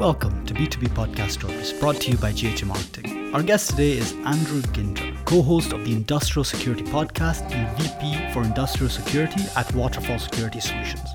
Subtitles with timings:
[0.00, 3.34] Welcome to B2B Podcast Stories, brought to you by GHA Marketing.
[3.34, 8.32] Our guest today is Andrew Ginter, co host of the Industrial Security Podcast and VP
[8.32, 11.06] for Industrial Security at Waterfall Security Solutions.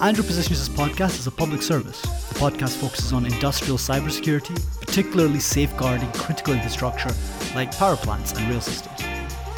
[0.00, 2.00] Andrew positions his podcast as a public service.
[2.00, 7.10] The podcast focuses on industrial cybersecurity, particularly safeguarding critical infrastructure
[7.54, 9.02] like power plants and rail systems.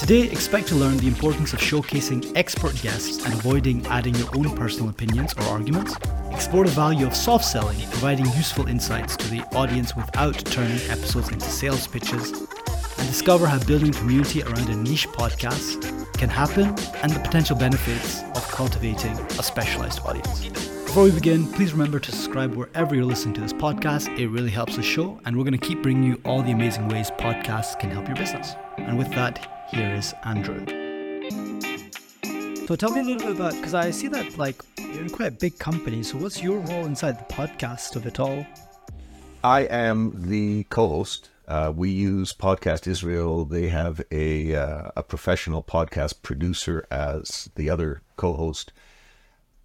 [0.01, 4.57] Today, expect to learn the importance of showcasing expert guests and avoiding adding your own
[4.57, 5.95] personal opinions or arguments.
[6.37, 11.31] Explore the value of soft selling, providing useful insights to the audience without turning episodes
[11.31, 12.31] into sales pitches.
[12.31, 15.83] And discover how building community around a niche podcast
[16.19, 16.67] can happen
[17.03, 20.47] and the potential benefits of cultivating a specialized audience.
[20.85, 24.17] Before we begin, please remember to subscribe wherever you're listening to this podcast.
[24.19, 26.89] It really helps the show, and we're going to keep bringing you all the amazing
[26.89, 28.55] ways podcasts can help your business.
[28.77, 30.67] And with that, here is Andrew.
[32.67, 35.29] So tell me a little bit about because I see that like you're in quite
[35.29, 36.03] a big company.
[36.03, 38.45] So what's your role inside the podcast of it all?
[39.45, 41.31] I am the co-host.
[41.47, 43.45] Uh, we use Podcast Israel.
[43.45, 48.73] They have a uh, a professional podcast producer as the other co-host.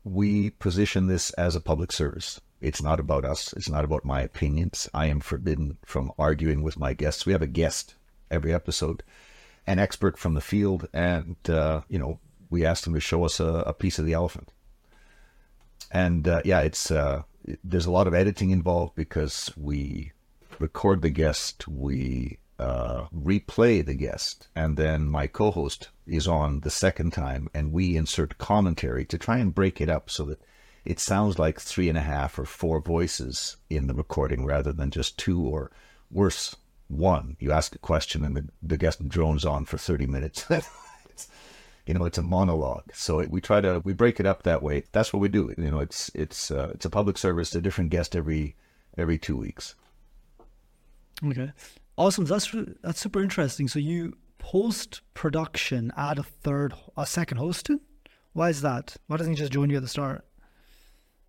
[0.04, 2.40] We position this as a public service.
[2.62, 3.52] It's not about us.
[3.54, 4.88] It's not about my opinions.
[4.94, 7.26] I am forbidden from arguing with my guests.
[7.26, 7.96] We have a guest
[8.30, 9.02] every episode
[9.68, 12.20] an expert from the field, and uh, you know
[12.52, 14.52] we asked him to show us a, a piece of the elephant.
[15.90, 17.24] And uh, yeah, it's uh,
[17.64, 20.12] there's a lot of editing involved because we
[20.60, 26.70] record the guest, we uh, replay the guest, and then my co-host is on the
[26.70, 30.42] second time, and we insert commentary to try and break it up so that
[30.86, 34.92] it sounds like three and a half or four voices in the recording rather than
[34.92, 35.72] just two or
[36.12, 36.56] worse
[36.88, 37.38] one.
[37.40, 40.46] You ask a question and the, the guest drones on for 30 minutes.
[41.86, 42.92] you know, it's a monologue.
[42.94, 44.84] So it, we try to, we break it up that way.
[44.92, 45.54] That's what we do.
[45.58, 48.56] You know, it's, it's, uh, it's a public service, a different guest every,
[48.98, 49.76] every two weeks.
[51.26, 51.52] Okay.
[51.98, 52.26] Awesome.
[52.26, 53.68] That's, that's super interesting.
[53.68, 57.80] So you post production add a third, a second host to?
[58.34, 58.96] Why is that?
[59.08, 60.26] Why doesn't he just join you at the start?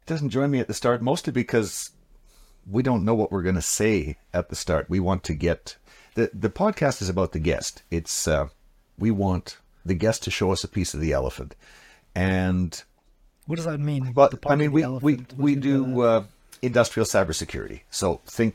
[0.03, 1.91] It doesn't join me at the start, mostly because
[2.69, 4.89] we don't know what we're going to say at the start.
[4.89, 5.77] We want to get
[6.15, 7.83] the the podcast is about the guest.
[7.91, 8.49] It's uh,
[8.99, 11.55] we want the guest to show us a piece of the elephant,
[12.15, 12.83] and
[13.47, 14.13] what does that mean?
[14.13, 16.25] But I mean, we we we do uh,
[16.61, 17.81] industrial cybersecurity.
[17.91, 18.55] So think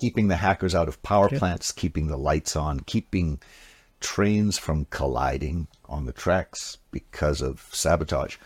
[0.00, 1.38] keeping the hackers out of power okay.
[1.38, 3.40] plants, keeping the lights on, keeping
[4.00, 8.36] trains from colliding on the tracks because of sabotage,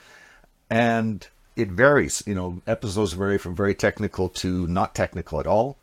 [0.68, 2.22] and it varies.
[2.26, 5.78] You know, episodes vary from very technical to not technical at all.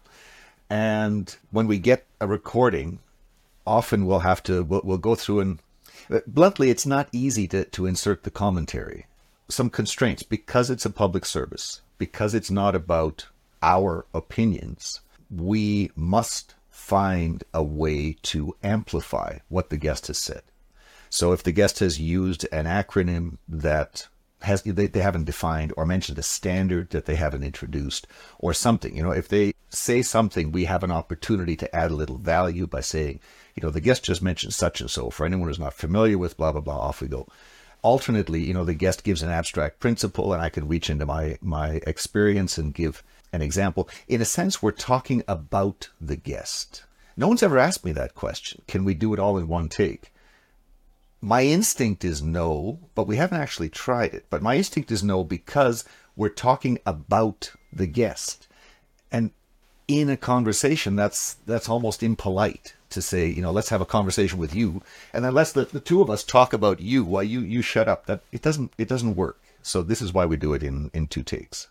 [0.69, 2.99] And when we get a recording,
[3.65, 5.59] often we'll have to we'll, we'll go through and
[6.09, 9.05] Uh, bluntly, it's not easy to to insert the commentary.
[9.49, 13.27] Some constraints because it's a public service, because it's not about
[13.61, 15.01] our opinions.
[15.29, 20.41] We must find a way to amplify what the guest has said.
[21.09, 24.07] So if the guest has used an acronym that
[24.43, 28.07] has they, they haven't defined or mentioned a standard that they haven't introduced
[28.39, 28.95] or something.
[28.95, 32.67] You know, if they say something, we have an opportunity to add a little value
[32.67, 33.19] by saying,
[33.55, 35.09] you know, the guest just mentioned such and so.
[35.09, 37.27] For anyone who's not familiar with blah blah blah, off we go.
[37.81, 41.37] Alternately, you know, the guest gives an abstract principle, and I can reach into my
[41.41, 43.89] my experience and give an example.
[44.07, 46.83] In a sense, we're talking about the guest.
[47.15, 48.61] No one's ever asked me that question.
[48.67, 50.12] Can we do it all in one take?
[51.23, 54.25] My instinct is no, but we haven't actually tried it.
[54.29, 55.85] But my instinct is no because
[56.17, 58.49] we're talking about the guest.
[59.09, 59.31] And
[59.87, 64.37] in a conversation, that's that's almost impolite to say, you know, let's have a conversation
[64.37, 67.39] with you, and then let's the, the two of us talk about you while you
[67.39, 68.05] you shut up.
[68.05, 69.39] That it doesn't it doesn't work.
[69.61, 71.69] So this is why we do it in in two takes.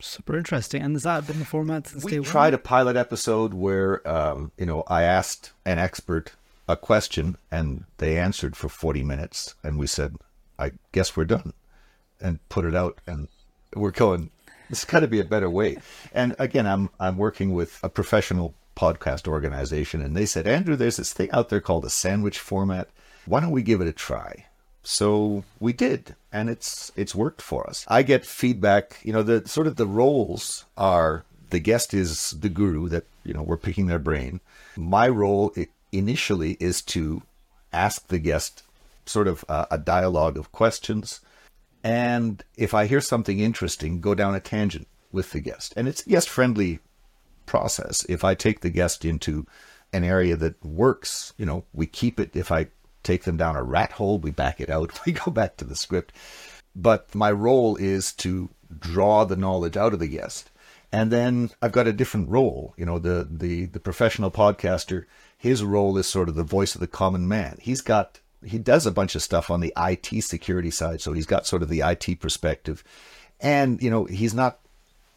[0.00, 0.82] Super interesting.
[0.82, 4.66] And has that been the format since we tried a pilot episode where, um, you
[4.66, 6.32] know, I asked an expert
[6.68, 10.16] a question and they answered for 40 minutes and we said
[10.58, 11.52] i guess we're done
[12.20, 13.28] and put it out and
[13.74, 14.30] we're going
[14.68, 15.78] this got to be a better way.
[16.12, 20.98] And again i'm i'm working with a professional podcast organization and they said andrew there's
[20.98, 22.88] this thing out there called a sandwich format.
[23.24, 24.46] Why don't we give it a try?
[24.82, 27.84] So we did and it's it's worked for us.
[27.88, 32.48] I get feedback you know the sort of the roles are the guest is the
[32.48, 34.40] guru that you know we're picking their brain.
[34.76, 35.52] My role
[35.96, 37.22] initially is to
[37.72, 38.62] ask the guest
[39.04, 41.20] sort of a, a dialogue of questions.
[41.84, 45.72] And if I hear something interesting, go down a tangent with the guest.
[45.76, 46.80] And it's a guest friendly
[47.46, 48.04] process.
[48.08, 49.46] If I take the guest into
[49.92, 52.34] an area that works, you know, we keep it.
[52.34, 52.68] If I
[53.02, 54.98] take them down a rat hole, we back it out.
[55.06, 56.12] We go back to the script.
[56.74, 60.50] But my role is to draw the knowledge out of the guest.
[60.92, 62.74] And then I've got a different role.
[62.76, 65.04] You know, the the the professional podcaster,
[65.36, 67.58] his role is sort of the voice of the common man.
[67.60, 71.26] He's got he does a bunch of stuff on the IT security side, so he's
[71.26, 72.84] got sort of the IT perspective.
[73.40, 74.60] And, you know, he's not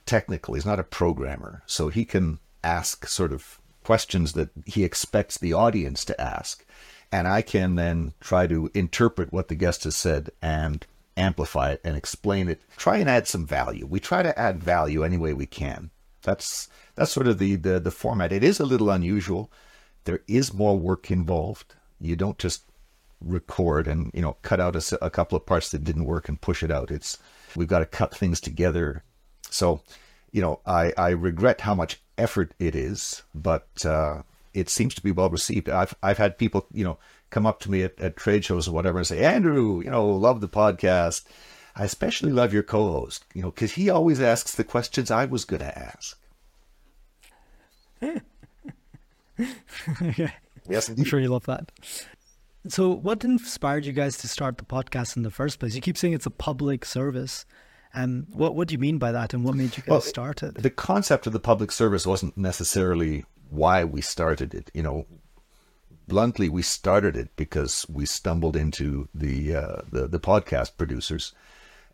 [0.06, 5.38] technical, he's not a programmer, so he can ask sort of questions that he expects
[5.38, 6.66] the audience to ask.
[7.12, 10.86] And I can then try to interpret what the guest has said and
[11.18, 12.62] amplify it and explain it.
[12.78, 13.86] Try and add some value.
[13.86, 15.90] We try to add value any way we can.
[16.22, 18.32] That's that's sort of the, the the format.
[18.32, 19.50] It is a little unusual.
[20.10, 21.76] There is more work involved.
[22.02, 22.64] You don't just
[23.22, 26.42] record and you know cut out a, a couple of parts that didn't work and
[26.42, 26.90] push it out.
[26.90, 27.20] It's
[27.56, 29.04] we've got to cut things together.
[29.52, 29.84] So,
[30.32, 34.24] you know, I I regret how much effort it is, but uh,
[34.56, 35.70] it seems to be well received.
[35.70, 36.98] I've I've had people you know
[37.30, 40.08] come up to me at, at trade shows or whatever and say, Andrew, you know,
[40.10, 41.24] love the podcast.
[41.76, 45.46] I especially love your co-host, you know, because he always asks the questions I was
[45.46, 46.18] going to ask.
[50.18, 50.32] Yeah.
[50.68, 51.02] Yes, indeed.
[51.02, 51.72] I'm sure you love that.
[52.68, 55.74] So, what inspired you guys to start the podcast in the first place?
[55.74, 57.46] You keep saying it's a public service.
[57.94, 60.02] And um, what what do you mean by that, and what made you guys well,
[60.02, 60.56] start it?
[60.56, 64.70] The concept of the public service wasn't necessarily why we started it.
[64.76, 65.08] You know,
[66.08, 71.34] bluntly, we started it because we stumbled into the uh, the, the podcast producers,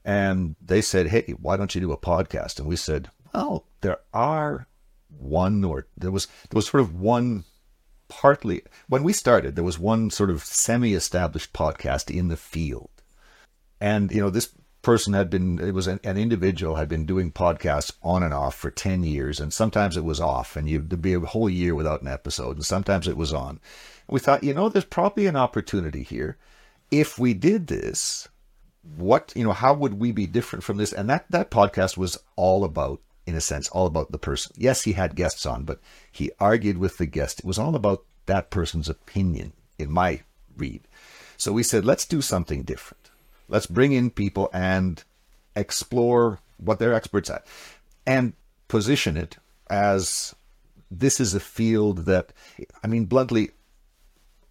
[0.04, 4.00] and they said, "Hey, why don't you do a podcast?" And we said, "Well, there
[4.14, 4.68] are
[5.10, 7.44] one or there was there was sort of one."
[8.08, 12.90] partly when we started there was one sort of semi-established podcast in the field.
[13.82, 14.50] And you know this
[14.82, 18.54] person had been it was an, an, individual had been doing podcasts on and off
[18.54, 22.04] for 10 years and sometimes it was off and you'd be a whole year without
[22.04, 23.60] an episode and sometimes it was on.
[24.08, 26.38] We thought you know there's probably an opportunity here.
[26.92, 28.28] If we did this
[28.98, 30.94] what you know how would we be different from this?
[30.94, 34.54] And that that podcast was all about in a sense all about the person.
[34.58, 35.80] Yes he had guests on but
[36.12, 37.40] he argued with the guest.
[37.40, 40.22] It was all about that person's opinion in my
[40.58, 40.82] read.
[41.38, 43.10] So we said let's do something different.
[43.48, 45.04] Let's bring in people and
[45.56, 47.46] explore what they're experts at
[48.06, 48.34] and
[48.68, 49.38] position it
[49.70, 50.36] as
[50.92, 52.32] this is a field that,
[52.84, 53.52] I mean, bluntly,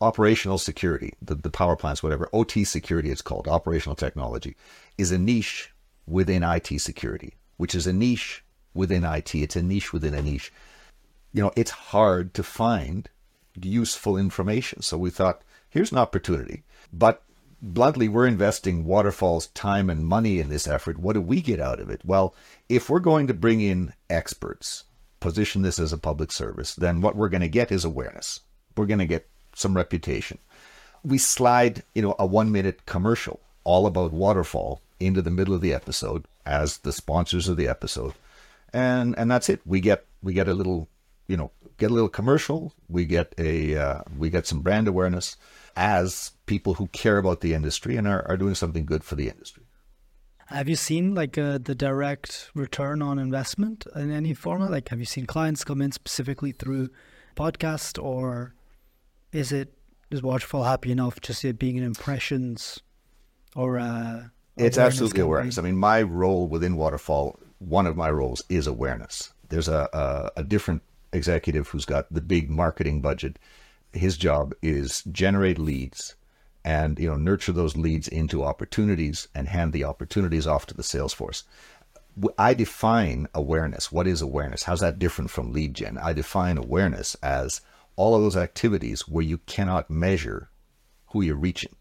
[0.00, 4.56] operational security, the, the power plants, whatever, OT security it's called, operational technology,
[4.98, 5.72] is a niche
[6.06, 8.43] within IT security, which is a niche
[8.74, 9.34] within IT.
[9.34, 10.52] It's a niche within a niche.
[11.32, 13.08] You know, it's hard to find
[13.60, 14.82] useful information.
[14.82, 16.62] So we thought, here's an opportunity.
[16.92, 17.22] But
[17.62, 20.98] bluntly, we're investing Waterfall's time and money in this effort.
[20.98, 22.02] What do we get out of it?
[22.04, 22.34] Well,
[22.68, 24.84] if we're going to bring in experts,
[25.20, 28.40] position this as a public service, then what we're going to get is awareness.
[28.76, 30.38] We're going to get some reputation.
[31.02, 35.60] We slide, you know, a one minute commercial all about Waterfall into the middle of
[35.60, 38.12] the episode as the sponsors of the episode.
[38.74, 39.60] And and that's it.
[39.64, 40.88] We get we get a little,
[41.28, 42.74] you know, get a little commercial.
[42.88, 45.36] We get a uh, we get some brand awareness
[45.76, 49.28] as people who care about the industry and are, are doing something good for the
[49.28, 49.62] industry.
[50.46, 54.70] Have you seen like uh, the direct return on investment in any format?
[54.70, 56.90] Like, have you seen clients come in specifically through
[57.36, 58.54] podcast, or
[59.32, 59.72] is it
[60.10, 62.80] is Waterfall happy enough just it being an impressions
[63.54, 63.78] or?
[63.78, 64.24] Uh,
[64.56, 65.58] it's absolutely awareness.
[65.58, 69.32] I mean, my role within Waterfall, one of my roles is awareness.
[69.48, 70.82] There's a, a, a different
[71.12, 73.38] executive who's got the big marketing budget
[73.96, 76.16] his job is generate leads
[76.64, 80.82] and you know nurture those leads into opportunities and hand the opportunities off to the
[80.82, 81.44] sales force.
[82.38, 83.90] I define awareness.
[83.90, 84.62] What is awareness?
[84.62, 85.98] How's that different from lead gen?
[85.98, 87.60] I define awareness as
[87.96, 90.48] all of those activities where you cannot measure
[91.08, 91.74] who you're reaching.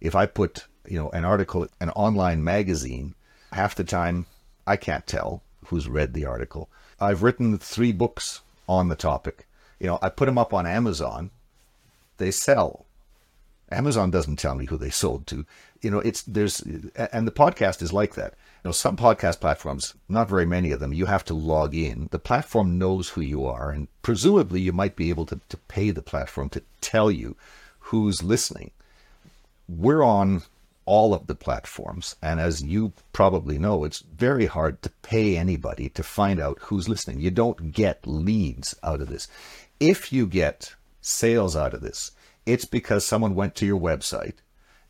[0.00, 3.14] If I put, you know, an article, an online magazine,
[3.52, 4.24] half the time
[4.68, 6.68] I can't tell who's read the article.
[7.00, 9.46] I've written three books on the topic.
[9.80, 11.30] You know, I put them up on Amazon
[12.18, 12.84] they sell.
[13.70, 15.46] Amazon doesn't tell me who they sold to.
[15.80, 18.34] You know, it's there's and the podcast is like that.
[18.64, 22.08] You know, some podcast platforms, not very many of them, you have to log in.
[22.10, 25.90] The platform knows who you are, and presumably you might be able to, to pay
[25.90, 27.36] the platform to tell you
[27.78, 28.72] who's listening.
[29.68, 30.42] We're on
[30.88, 35.88] all of the platforms, and as you probably know, it's very hard to pay anybody
[35.90, 37.20] to find out who's listening.
[37.20, 39.28] You don't get leads out of this.
[39.78, 40.74] If you get
[41.08, 42.12] sales out of this.
[42.46, 44.36] It's because someone went to your website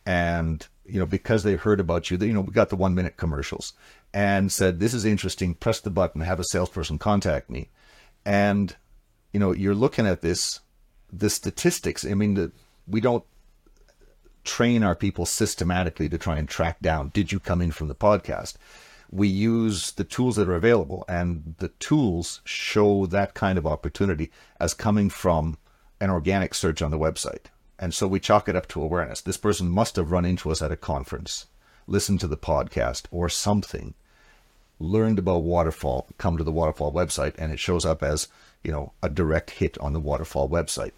[0.05, 3.17] and, you know, because they heard about you, you know, we got the one minute
[3.17, 3.73] commercials
[4.13, 7.69] and said, this is interesting, press the button, have a salesperson contact me.
[8.25, 8.75] And,
[9.33, 10.61] you know, you're looking at this,
[11.13, 12.05] the statistics.
[12.05, 12.53] I mean, the,
[12.87, 13.25] we don't
[14.49, 17.95] train our people systematically to try and track down, did you come in from the
[17.95, 18.55] podcast?
[19.11, 24.31] we use the tools that are available, and the tools show that kind of opportunity
[24.61, 25.57] as coming from
[26.01, 27.47] an organic search on the website.
[27.79, 29.21] And so we chalk it up to awareness.
[29.21, 31.47] This person must have run into us at a conference,
[31.87, 33.95] listened to the podcast or something,
[34.79, 38.29] learned about waterfall, come to the waterfall website, and it shows up as,
[38.63, 40.93] you know, a direct hit on the waterfall website.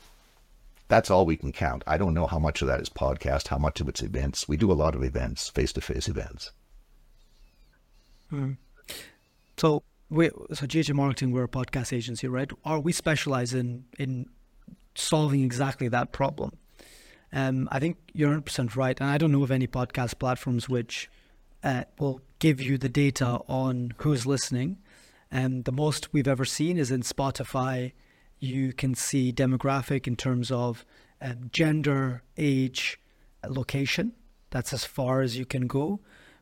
[0.90, 1.84] That's all we can count.
[1.86, 4.48] I don't know how much of that is podcast, how much of it's events.
[4.48, 6.50] We do a lot of events, face to face events.
[8.28, 8.54] Hmm.
[9.56, 12.50] So we so GHA Marketing, we're a podcast agency, right?
[12.64, 14.26] Are we specialize in in
[14.96, 16.58] solving exactly that problem?
[17.32, 19.00] Um, I think you're 100% right.
[19.00, 21.08] And I don't know of any podcast platforms which
[21.62, 24.78] uh, will give you the data on who's listening.
[25.30, 27.92] And the most we've ever seen is in Spotify.
[28.40, 30.84] You can see demographic in terms of
[31.20, 32.98] um, gender, age,
[33.46, 34.12] location.
[34.50, 36.00] That's as far as you can go.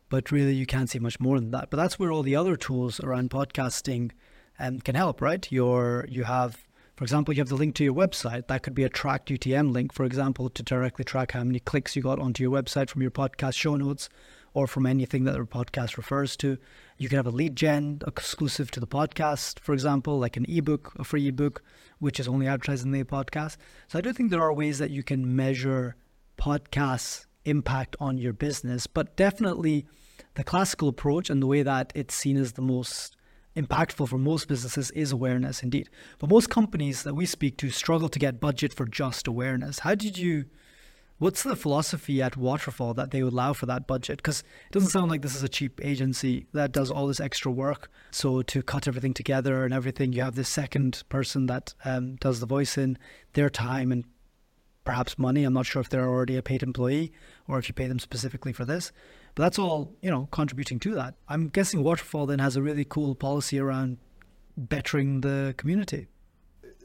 [0.09, 1.69] But really, you can't see much more than that.
[1.69, 4.11] But that's where all the other tools around podcasting
[4.57, 5.49] um, can help, right?
[5.51, 6.65] Your you have
[6.99, 8.47] for example, you have the link to your website.
[8.47, 11.95] That could be a tracked UTM link, for example, to directly track how many clicks
[11.95, 14.09] you got onto your website from your podcast show notes
[14.53, 16.57] or from anything that the podcast refers to.
[16.97, 20.93] You can have a lead gen exclusive to the podcast, for example, like an ebook,
[20.97, 21.63] a free ebook,
[21.99, 23.57] which is only advertised in the podcast.
[23.87, 25.95] So I do think there are ways that you can measure
[26.37, 29.85] podcasts' impact on your business, but definitely
[30.35, 33.15] the classical approach and the way that it's seen as the most
[33.55, 35.89] impactful for most businesses is awareness indeed.
[36.19, 39.79] But most companies that we speak to struggle to get budget for just awareness.
[39.79, 40.45] How did you
[41.19, 44.17] what's the philosophy at Waterfall that they would allow for that budget?
[44.17, 47.51] Because it doesn't sound like this is a cheap agency that does all this extra
[47.51, 47.91] work.
[48.11, 52.39] So to cut everything together and everything, you have this second person that um, does
[52.39, 52.97] the voice in
[53.33, 54.05] their time and
[54.83, 55.43] perhaps money.
[55.43, 57.11] I'm not sure if they're already a paid employee
[57.47, 58.91] or if you pay them specifically for this.
[59.35, 61.15] But that's all, you know, contributing to that.
[61.27, 63.97] I'm guessing Waterfall then has a really cool policy around
[64.57, 66.07] bettering the community.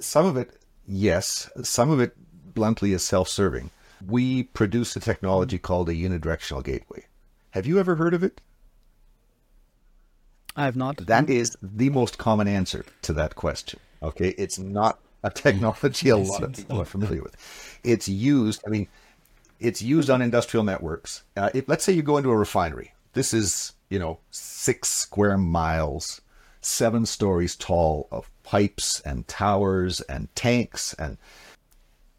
[0.01, 1.51] Some of it, yes.
[1.63, 2.15] Some of it,
[2.53, 3.71] bluntly, is self serving.
[4.07, 7.07] We produce a technology called a unidirectional gateway.
[7.51, 8.41] Have you ever heard of it?
[10.57, 10.99] I have not.
[11.07, 13.81] That is the most common answer to that question.
[14.03, 14.31] Okay.
[14.39, 17.37] It's not a technology a lot of people are familiar with.
[17.83, 18.89] It's used, I mean,
[19.59, 21.23] it's used on industrial networks.
[21.37, 22.93] Uh, if, let's say you go into a refinery.
[23.15, 26.21] This is, you know, six square miles,
[26.61, 30.95] seven stories tall of pipes and towers and tanks.
[30.95, 31.17] And,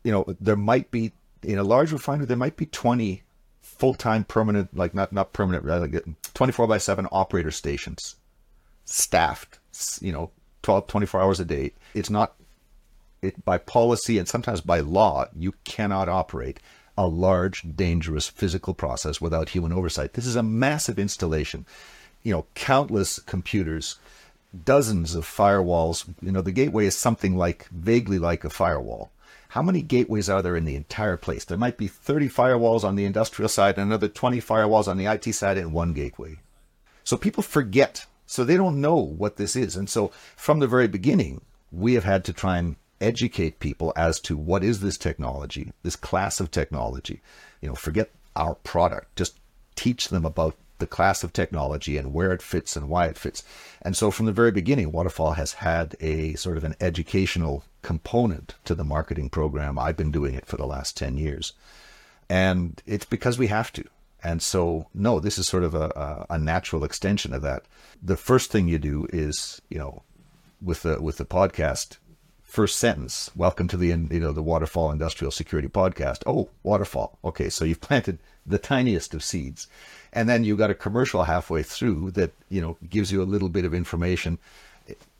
[0.04, 1.12] you know, there might be,
[1.46, 3.24] in a large refinery, there might be 20
[3.62, 8.16] full-time permanent, like not, not permanent, like 24 by 7 operator stations
[8.86, 9.60] staffed,
[10.02, 11.74] you know, 12, 24 hours a day.
[11.94, 12.36] It's not,
[13.22, 16.60] it, by policy and sometimes by law, you cannot operate
[16.98, 20.14] a large, dangerous physical process without human oversight.
[20.14, 21.66] This is a massive installation.
[22.24, 23.98] You know, countless computers,
[24.64, 26.08] dozens of firewalls.
[26.22, 29.12] You know, the gateway is something like, vaguely like a firewall.
[29.56, 31.46] How many gateways are there in the entire place?
[31.46, 35.06] There might be 30 firewalls on the industrial side and another 20 firewalls on the
[35.06, 36.40] IT side and one gateway.
[37.06, 38.06] So people forget.
[38.26, 39.78] So they don't know what this is.
[39.78, 41.40] And so from the very beginning,
[41.72, 45.96] we have had to try and educate people as to what is this technology, this
[45.96, 47.22] class of technology.
[47.62, 49.40] You know, forget our product, just
[49.76, 53.42] teach them about the class of technology and where it fits and why it fits.
[53.82, 58.56] And so from the very beginning, Waterfall has had a sort of an educational component
[58.66, 59.78] to the marketing program.
[59.78, 61.54] I've been doing it for the last 10 years.
[62.28, 63.84] And it's because we have to.
[64.24, 67.66] And so, no, this is sort of a, a, natural extension of that.
[68.02, 70.02] The first thing you do is, you know,
[70.60, 71.98] with the with the podcast,
[72.44, 77.50] first sentence welcome to the you know the waterfall industrial security podcast oh waterfall okay
[77.50, 79.68] so you've planted the tiniest of seeds
[80.14, 83.50] and then you got a commercial halfway through that you know gives you a little
[83.50, 84.38] bit of information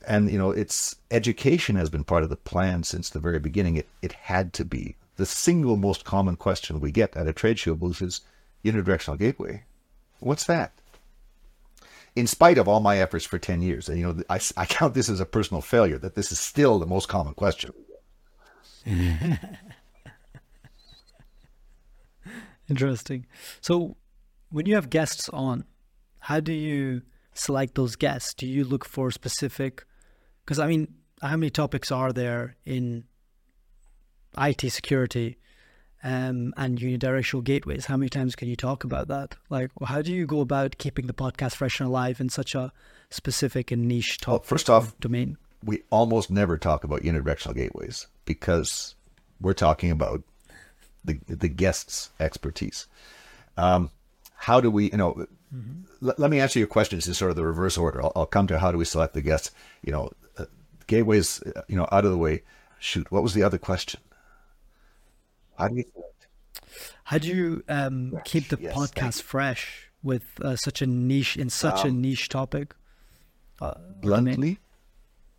[0.08, 3.76] and you know it's education has been part of the plan since the very beginning
[3.76, 7.60] it it had to be the single most common question we get at a trade
[7.60, 8.22] show booth is
[8.64, 9.64] unidirectional gateway
[10.20, 10.74] what's that
[12.16, 13.90] in spite of all my efforts for 10 years.
[13.90, 16.80] And, you know, I, I count this as a personal failure that this is still
[16.80, 17.74] the most common question.
[22.70, 23.26] Interesting.
[23.62, 23.98] So,
[24.50, 25.66] when you have guests on,
[26.20, 27.02] how do you
[27.34, 28.34] select those guests?
[28.34, 29.86] Do you look for specific?
[30.46, 33.06] Because I mean, how many topics are there in
[34.38, 35.38] IT security
[36.06, 37.86] um, and unidirectional gateways.
[37.88, 39.36] How many times can you talk about that?
[39.50, 42.72] Like, how do you go about keeping the podcast fresh and alive in such a
[43.10, 44.42] specific and niche topic?
[44.42, 45.38] Well, first off, domain.
[45.64, 48.94] We almost never talk about unidirectional gateways because
[49.42, 50.22] we're talking about
[51.04, 52.86] the the guest's expertise.
[53.58, 53.90] Um,
[54.36, 55.82] how do we, you know, mm-hmm.
[56.02, 58.04] let me answer your questions in sort of the reverse order.
[58.04, 59.50] I'll, I'll come to how do we select the guests.
[59.82, 60.12] You know,
[60.88, 61.42] gateways.
[61.44, 62.44] Uh, you know, out of the way.
[62.80, 64.02] Shoot, what was the other question?
[65.58, 65.86] How do you?
[67.06, 71.50] How do you um, keep the yes, podcast fresh with uh, such a niche in
[71.50, 72.76] such um, a niche topic?
[73.62, 74.60] Uh, bluntly,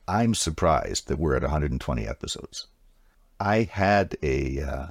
[0.08, 2.68] I'm surprised that we're at 120 episodes.
[3.38, 4.86] I had a uh,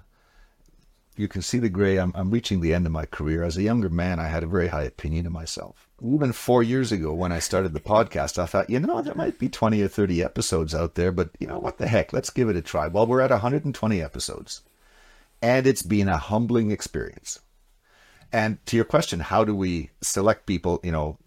[1.17, 1.97] you can see the gray.
[1.97, 3.43] I'm, I'm reaching the end of my career.
[3.43, 5.84] As a younger man, I had a very high opinion of myself.
[6.03, 9.39] Even four years ago, when I started the podcast, I thought, you know, there might
[9.39, 12.11] be 20 or 30 episodes out there, but you know, what the heck?
[12.11, 12.87] Let's give it a try.
[12.87, 14.61] Well, we're at 120 episodes,
[15.41, 17.39] and it's been a humbling experience.
[18.33, 20.81] And to your question, how do we select people?
[20.83, 21.17] You know,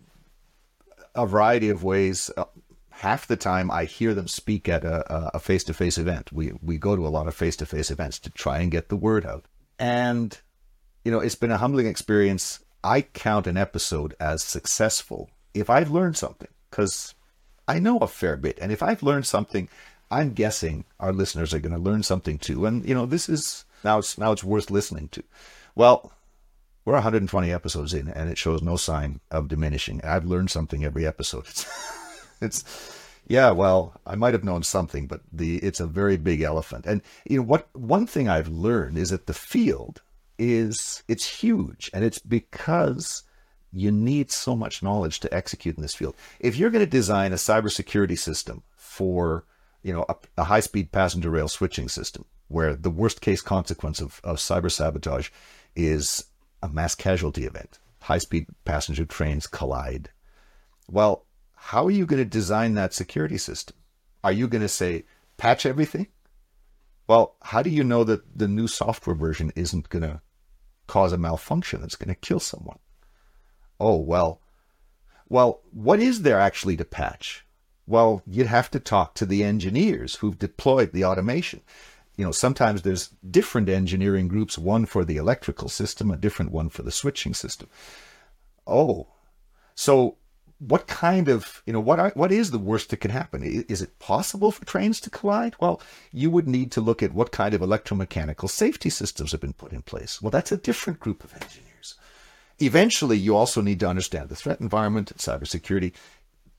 [1.15, 2.31] a variety of ways.
[2.37, 2.45] Uh,
[2.91, 6.33] half the time I hear them speak at a face to face event.
[6.33, 8.89] We we go to a lot of face to face events to try and get
[8.89, 9.47] the word out.
[9.79, 10.37] And,
[11.05, 12.61] you know, it's been a humbling experience.
[12.83, 17.15] I count an episode as successful if I've learned something, because
[17.67, 18.59] I know a fair bit.
[18.61, 19.69] And if I've learned something,
[20.11, 22.67] I'm guessing our listeners are going to learn something too.
[22.67, 25.23] And, you know, this is now it's now it's worth listening to.
[25.75, 26.13] Well,
[26.85, 30.01] we're 120 episodes in and it shows no sign of diminishing.
[30.03, 31.45] I've learned something every episode.
[32.41, 36.41] It's, it's yeah, well, I might have known something, but the it's a very big
[36.41, 36.87] elephant.
[36.87, 37.69] And you know what?
[37.75, 40.01] One thing I've learned is that the field
[40.39, 43.25] is it's huge, and it's because
[43.73, 46.17] you need so much knowledge to execute in this field.
[46.41, 49.45] If you're going to design a cybersecurity system for
[49.83, 54.21] you know a, a high-speed passenger rail switching system, where the worst case consequence of,
[54.25, 55.31] of cyber sabotage
[55.77, 56.25] is
[56.63, 60.11] a mass casualty event, high-speed passenger trains collide.
[60.91, 63.77] Well, how are you going to design that security system?
[64.25, 65.05] Are you going to say,
[65.37, 66.07] patch everything?
[67.07, 70.21] Well, how do you know that the new software version isn't going to
[70.89, 72.79] cause a malfunction that's going to kill someone?
[73.79, 74.41] Oh, well,
[75.29, 77.47] well, what is there actually to patch?
[77.87, 81.61] Well, you'd have to talk to the engineers who've deployed the automation.
[82.17, 86.69] You know, sometimes there's different engineering groups, one for the electrical system, a different one
[86.69, 87.69] for the switching system.
[88.67, 89.09] Oh,
[89.75, 90.18] so
[90.59, 93.43] what kind of you know what are, what is the worst that can happen?
[93.43, 95.55] Is it possible for trains to collide?
[95.61, 95.81] Well
[96.13, 99.73] you would need to look at what kind of electromechanical safety systems have been put
[99.73, 100.21] in place.
[100.21, 101.95] Well that's a different group of engineers.
[102.59, 105.93] Eventually you also need to understand the threat environment cybersecurity.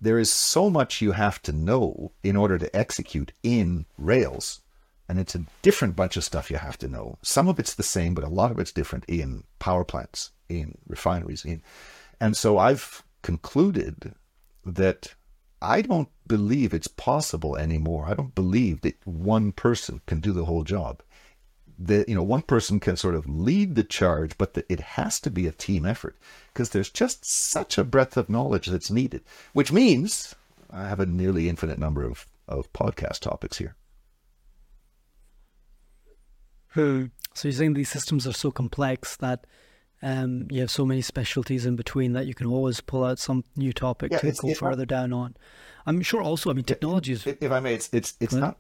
[0.02, 4.62] There is so much you have to know in order to execute in rails
[5.10, 7.18] and it's a different bunch of stuff you have to know.
[7.22, 10.78] Some of it's the same but a lot of it's different in power plants in
[10.88, 11.62] refineries in
[12.20, 14.14] and so i've concluded
[14.66, 15.16] that
[15.62, 18.06] I don't believe it's possible anymore.
[18.08, 21.02] I don't believe that one person can do the whole job.
[21.78, 25.20] That you know, one person can sort of lead the charge, but that it has
[25.22, 26.18] to be a team effort
[26.54, 29.24] because there's just such a breadth of knowledge that's needed.
[29.54, 30.36] Which means
[30.70, 33.76] I have a nearly infinite number of of podcast topics here.
[36.72, 37.06] Hmm.
[37.34, 39.46] So you're saying these systems are so complex that
[40.02, 43.44] um, you have so many specialties in between that you can always pull out some
[43.56, 45.36] new topic yeah, to go further down on.
[45.86, 47.26] I'm sure also, I mean, technology is.
[47.26, 48.58] If I may, it's it's it's not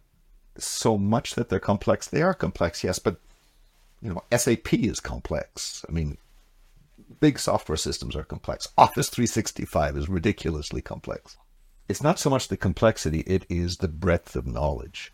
[0.58, 2.08] so much that they're complex.
[2.08, 3.18] They are complex, yes, but
[4.02, 5.86] you know, SAP is complex.
[5.88, 6.18] I mean,
[7.20, 8.68] big software systems are complex.
[8.78, 11.38] Office 365 is ridiculously complex.
[11.88, 15.14] It's not so much the complexity; it is the breadth of knowledge.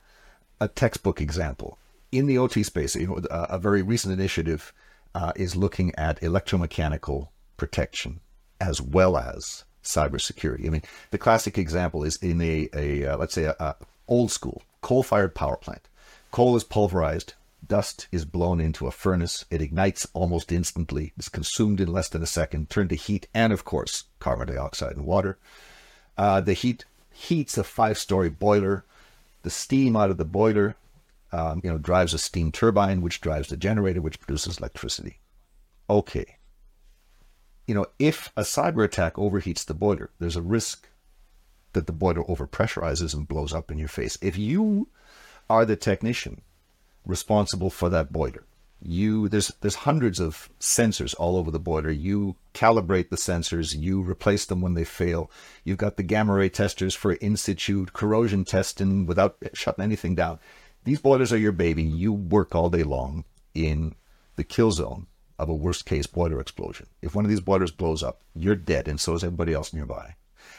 [0.59, 1.77] A textbook example
[2.11, 4.73] in the OT space, you know, a, a very recent initiative
[5.15, 8.19] uh, is looking at electromechanical protection
[8.59, 10.67] as well as cybersecurity.
[10.67, 13.75] I mean, the classic example is in a, a uh, let's say, a, a
[14.07, 15.87] old school coal-fired power plant.
[16.31, 17.33] Coal is pulverized,
[17.65, 19.45] dust is blown into a furnace.
[19.49, 21.13] It ignites almost instantly.
[21.17, 24.97] It's consumed in less than a second, turned to heat, and of course, carbon dioxide
[24.97, 25.37] and water.
[26.17, 28.83] Uh, the heat heats a five-story boiler.
[29.43, 30.75] The steam out of the boiler
[31.35, 35.19] um, you know, drives a steam turbine, which drives the generator, which produces electricity.
[35.89, 36.37] Okay.
[37.67, 40.87] You know, if a cyber attack overheats the boiler, there's a risk
[41.73, 44.17] that the boiler overpressurizes and blows up in your face.
[44.21, 44.87] If you
[45.49, 46.41] are the technician
[47.05, 48.45] responsible for that boiler,
[48.81, 51.89] you there's there's hundreds of sensors all over the boiler.
[51.89, 55.29] You calibrate the sensors, you replace them when they fail.
[55.63, 60.39] You've got the gamma ray testers for in situ corrosion testing without shutting anything down.
[60.85, 61.81] These boilers are your baby.
[61.81, 63.95] You work all day long in
[64.35, 65.07] the kill zone
[65.39, 66.85] of a worst case boiler explosion.
[67.01, 70.13] If one of these boilers blows up, you're dead, and so is everybody else nearby.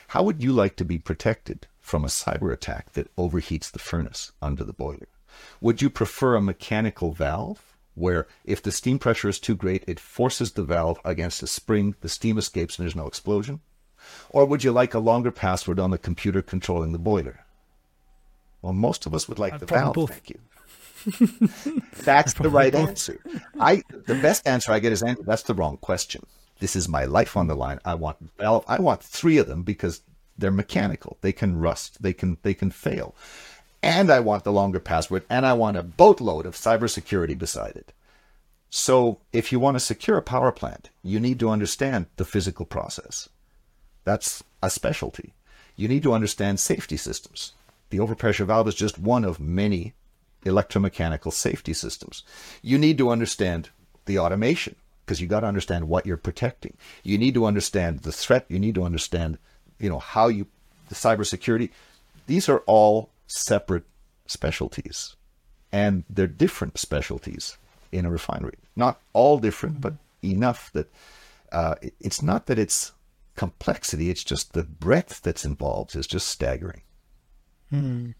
[0.09, 4.33] How would you like to be protected from a cyber attack that overheats the furnace
[4.43, 5.07] under the boiler?
[5.61, 10.01] Would you prefer a mechanical valve where if the steam pressure is too great, it
[10.01, 13.61] forces the valve against a spring, the steam escapes, and there's no explosion?
[14.31, 17.46] Or would you like a longer password on the computer controlling the boiler?
[18.67, 19.95] Well, most of us would like I'd the valve.
[19.95, 20.11] Both.
[20.11, 21.51] Thank you.
[22.03, 22.89] that's the right both.
[22.89, 23.21] answer.
[23.61, 26.27] I the best answer I get is that's the wrong question.
[26.59, 27.79] This is my life on the line.
[27.85, 28.65] I want valve.
[28.67, 30.01] I want three of them because
[30.37, 31.17] they're mechanical.
[31.21, 32.03] They can rust.
[32.03, 33.15] They can they can fail.
[33.85, 35.23] And I want the longer password.
[35.31, 37.93] And I want a boatload of cybersecurity beside it.
[38.69, 42.67] So if you want to secure a power plant, you need to understand the physical
[42.67, 43.29] process.
[44.03, 45.35] That's a specialty.
[45.77, 47.53] You need to understand safety systems.
[47.91, 49.95] The overpressure valve is just one of many
[50.45, 52.23] electromechanical safety systems.
[52.63, 53.71] You need to understand
[54.07, 56.77] the automation because you got to understand what you're protecting.
[57.03, 58.45] You need to understand the threat.
[58.49, 59.39] You need to understand,
[59.79, 60.47] you know, how you
[60.89, 61.71] the cybersecurity.
[62.27, 63.85] These are all separate
[64.27, 65.17] specialties,
[65.73, 67.57] and they're different specialties
[67.93, 68.57] in a refinery.
[68.75, 70.93] Not all different, but enough that
[71.53, 72.93] uh, it's not that it's
[73.37, 76.83] complexity; it's just the breadth that's involved is just staggering.
[77.71, 78.11] Hmm.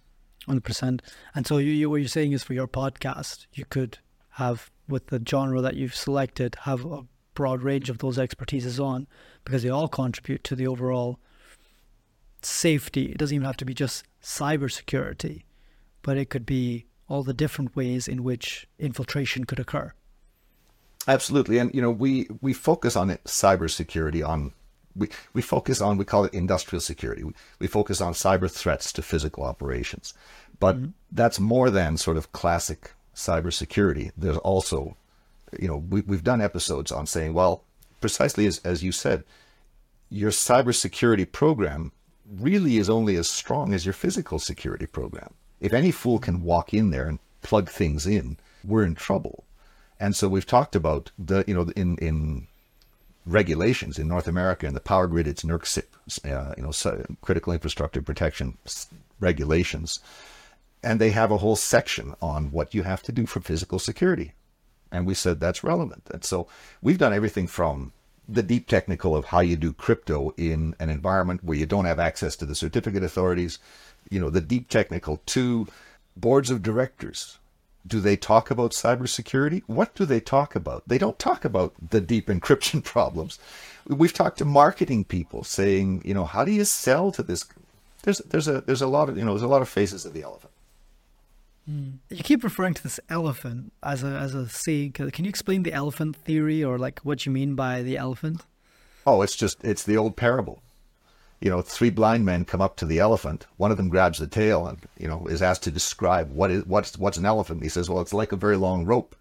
[0.47, 1.03] Hundred percent.
[1.35, 3.99] And so you, you, what you're saying is for your podcast, you could
[4.31, 7.03] have with the genre that you've selected have a
[7.35, 9.07] broad range of those expertises on
[9.45, 11.19] because they all contribute to the overall
[12.43, 13.07] safety.
[13.07, 15.43] It doesn't even have to be just cybersecurity,
[16.03, 19.93] but it could be all the different ways in which infiltration could occur.
[21.09, 24.53] Absolutely, and you know we we focus on it, cybersecurity on
[24.97, 27.25] we, we focus on we call it industrial security.
[27.25, 30.15] We, we focus on cyber threats to physical operations,
[30.59, 30.91] but mm-hmm.
[31.13, 34.13] that's more than sort of classic cybersecurity.
[34.17, 34.97] There's also,
[35.59, 37.63] you know, we, we've done episodes on saying, well,
[38.01, 39.25] precisely as as you said,
[40.11, 41.93] your cybersecurity program
[42.41, 45.35] really is only as strong as your physical security program.
[45.61, 49.45] If any fool can walk in there and plug things in, we're in trouble.
[49.99, 52.49] And so we've talked about the, you know, in, in
[53.27, 56.73] regulations in North America and the power grid, it's uh, you know,
[57.21, 58.57] critical infrastructure protection
[59.21, 60.01] regulations.
[60.83, 64.33] And they have a whole section on what you have to do for physical security.
[64.93, 66.05] And we said that's relevant.
[66.13, 66.47] And so
[66.81, 67.93] we've done everything from
[68.29, 71.99] the deep technical of how you do crypto in an environment where you don't have
[71.99, 73.59] access to the certificate authorities,
[74.11, 75.67] you know, the deep technical to
[76.17, 77.39] boards of directors.
[77.87, 79.63] Do they talk about cybersecurity?
[79.67, 80.83] What do they talk about?
[80.87, 83.39] They don't talk about the deep encryption problems.
[83.87, 87.45] We've talked to marketing people saying, you know, how do you sell to this?
[88.03, 90.13] There's there's a there's a lot of you know there's a lot of faces of
[90.13, 90.53] the elephant.
[91.71, 91.99] Mm.
[92.11, 94.93] You keep referring to this elephant as a as a saying.
[94.93, 98.43] Can you explain the elephant theory or like what you mean by the elephant?
[99.07, 100.63] Oh, it's just it's the old parable.
[101.41, 103.47] You know, three blind men come up to the elephant.
[103.57, 106.65] One of them grabs the tail and you know is asked to describe what is
[106.67, 107.63] what's what's an elephant.
[107.63, 109.15] He says, "Well, it's like a very long rope."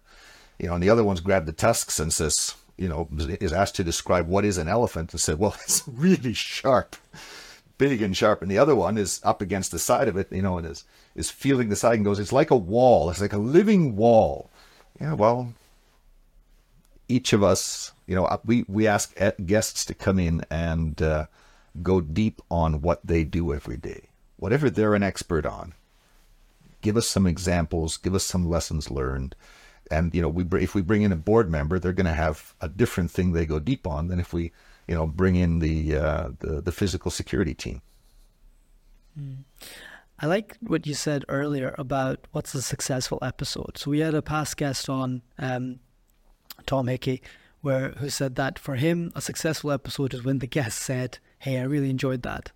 [0.58, 3.76] You know, and the other one's grabbed the tusks and says, you know, is asked
[3.76, 6.96] to describe what is an elephant and said, "Well, it's really sharp."
[7.78, 10.42] big and sharp, and the other one is up against the side of it, you
[10.42, 13.10] know, and is is feeling the side and goes, it's like a wall.
[13.10, 14.50] It's like a living wall.
[15.00, 15.54] Yeah, well,
[17.08, 21.26] each of us, you know, we we ask guests to come in and uh,
[21.82, 25.74] go deep on what they do every day, whatever they're an expert on.
[26.80, 27.96] Give us some examples.
[27.96, 29.34] Give us some lessons learned.
[29.90, 32.54] And you know, we if we bring in a board member, they're going to have
[32.60, 34.52] a different thing they go deep on than if we
[34.86, 37.82] you know, bring in the uh, the, the physical security team.
[39.18, 39.44] Mm.
[40.18, 43.76] I like what you said earlier about what's a successful episode.
[43.76, 45.80] So we had a past guest on, um,
[46.64, 47.20] Tom Hickey,
[47.60, 51.58] where who said that for him a successful episode is when the guest said, "Hey,
[51.58, 52.52] I really enjoyed that."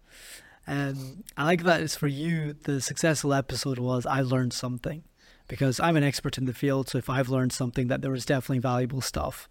[0.66, 2.52] And I like that is for you.
[2.52, 5.02] The successful episode was I learned something
[5.48, 6.88] because I'm an expert in the field.
[6.88, 9.48] So if I've learned something, that there was definitely valuable stuff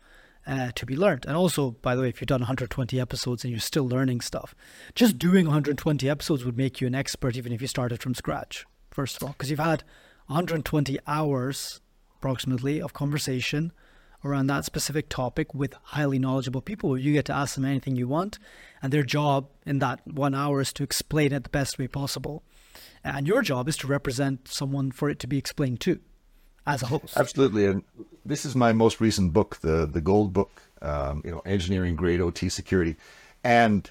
[0.47, 1.25] uh, to be learned.
[1.25, 4.55] And also, by the way, if you've done 120 episodes and you're still learning stuff,
[4.95, 8.65] just doing 120 episodes would make you an expert even if you started from scratch,
[8.89, 9.83] first of all, because you've had
[10.27, 11.81] 120 hours
[12.15, 13.71] approximately of conversation
[14.23, 16.97] around that specific topic with highly knowledgeable people.
[16.97, 18.39] You get to ask them anything you want,
[18.81, 22.43] and their job in that one hour is to explain it the best way possible.
[23.03, 25.99] And your job is to represent someone for it to be explained to
[26.67, 27.17] as a host.
[27.17, 27.65] Absolutely.
[27.65, 27.83] And
[28.25, 32.21] this is my most recent book, the the Gold Book, um, you know, engineering grade
[32.21, 32.95] OT security,
[33.43, 33.89] and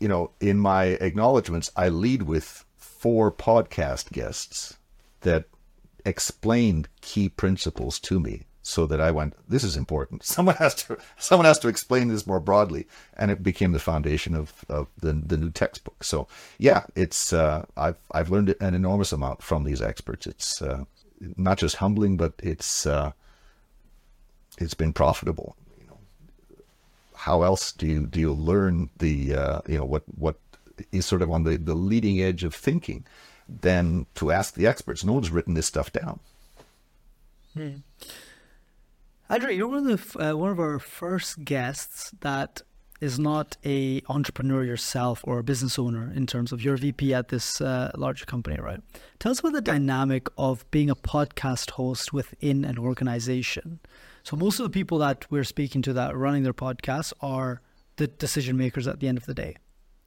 [0.00, 4.76] you know, in my acknowledgments, I lead with four podcast guests
[5.20, 5.44] that
[6.04, 10.24] explained key principles to me so that I went, this is important.
[10.36, 14.34] Someone has to someone has to explain this more broadly, and it became the foundation
[14.34, 16.02] of, of the the new textbook.
[16.02, 16.26] So
[16.58, 20.26] yeah, it's uh, I've I've learned an enormous amount from these experts.
[20.26, 20.84] It's uh,
[21.36, 23.12] not just humbling, but it's uh,
[24.58, 25.54] it's been profitable.
[25.80, 25.98] You know,
[27.14, 30.36] how else do you do you learn the uh, you know what what
[30.90, 33.04] is sort of on the the leading edge of thinking
[33.48, 35.04] than to ask the experts?
[35.04, 36.18] No one's written this stuff down.
[37.54, 37.76] Hmm.
[39.28, 42.62] Andrew, you're one of the, uh, one of our first guests that
[43.00, 47.28] is not a entrepreneur yourself or a business owner in terms of your VP at
[47.28, 48.80] this uh, larger company, right?
[49.18, 53.80] Tell us about the dynamic of being a podcast host within an organization.
[54.22, 57.60] So most of the people that we're speaking to that are running their podcasts are
[57.96, 59.56] the decision makers at the end of the day,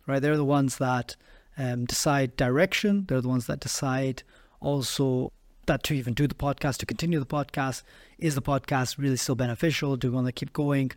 [0.08, 0.22] right?
[0.22, 1.18] They're the ones that
[1.58, 3.06] um, decide direction.
[3.10, 4.24] They're the ones that decide
[4.62, 5.34] also
[5.70, 7.82] that to even do the podcast, to continue the podcast.
[8.20, 9.96] Is the podcast really still beneficial?
[9.96, 10.92] Do we want to keep going?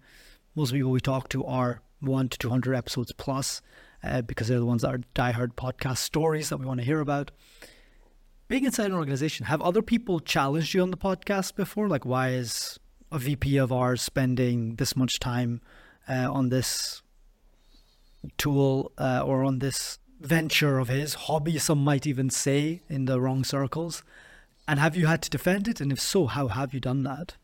[0.54, 3.62] most people we talk to are one to 200 episodes plus
[4.02, 7.00] uh, because they're the ones that are diehard podcast stories that we want to hear
[7.00, 7.30] about.
[8.48, 11.88] Being inside an organization, have other people challenged you on the podcast before?
[11.88, 12.78] Like, why is
[13.11, 15.62] a VP of ours spending this much time
[16.08, 17.02] uh, on this
[18.37, 21.56] tool uh, or on this venture of his hobby?
[21.58, 24.02] Some might even say in the wrong circles.
[24.66, 25.81] And have you had to defend it?
[25.81, 27.35] And if so, how have you done that?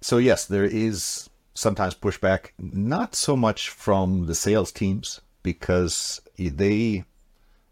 [0.00, 7.04] So, yes, there is sometimes pushback, not so much from the sales teams because they,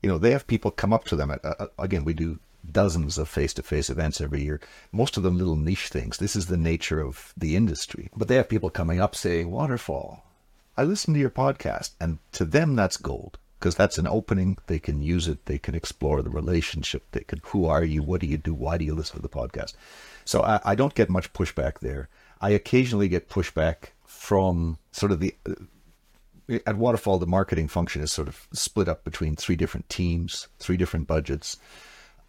[0.03, 1.31] you know, they have people come up to them.
[1.31, 2.39] At, uh, again, we do
[2.71, 4.61] dozens of face-to-face events every year.
[4.93, 6.19] Most of them little niche things.
[6.19, 8.11] This is the nature of the industry.
[8.17, 10.25] But they have people coming up saying, "Waterfall,
[10.77, 14.57] I listened to your podcast," and to them that's gold because that's an opening.
[14.67, 15.45] They can use it.
[15.45, 17.05] They can explore the relationship.
[17.13, 18.03] They can, who are you?
[18.03, 18.55] What do you do?
[18.55, 19.75] Why do you listen to the podcast?
[20.25, 22.09] So I, I don't get much pushback there.
[22.41, 25.55] I occasionally get pushback from sort of the uh,
[26.67, 30.77] at Waterfall, the marketing function is sort of split up between three different teams, three
[30.77, 31.57] different budgets.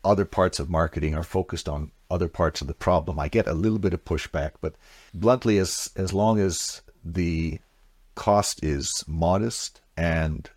[0.03, 3.19] Other parts of marketing are focused on other parts of the problem.
[3.19, 4.75] I get a little bit of pushback, but
[5.13, 7.59] bluntly, as as long as the
[8.13, 10.49] cost is modest and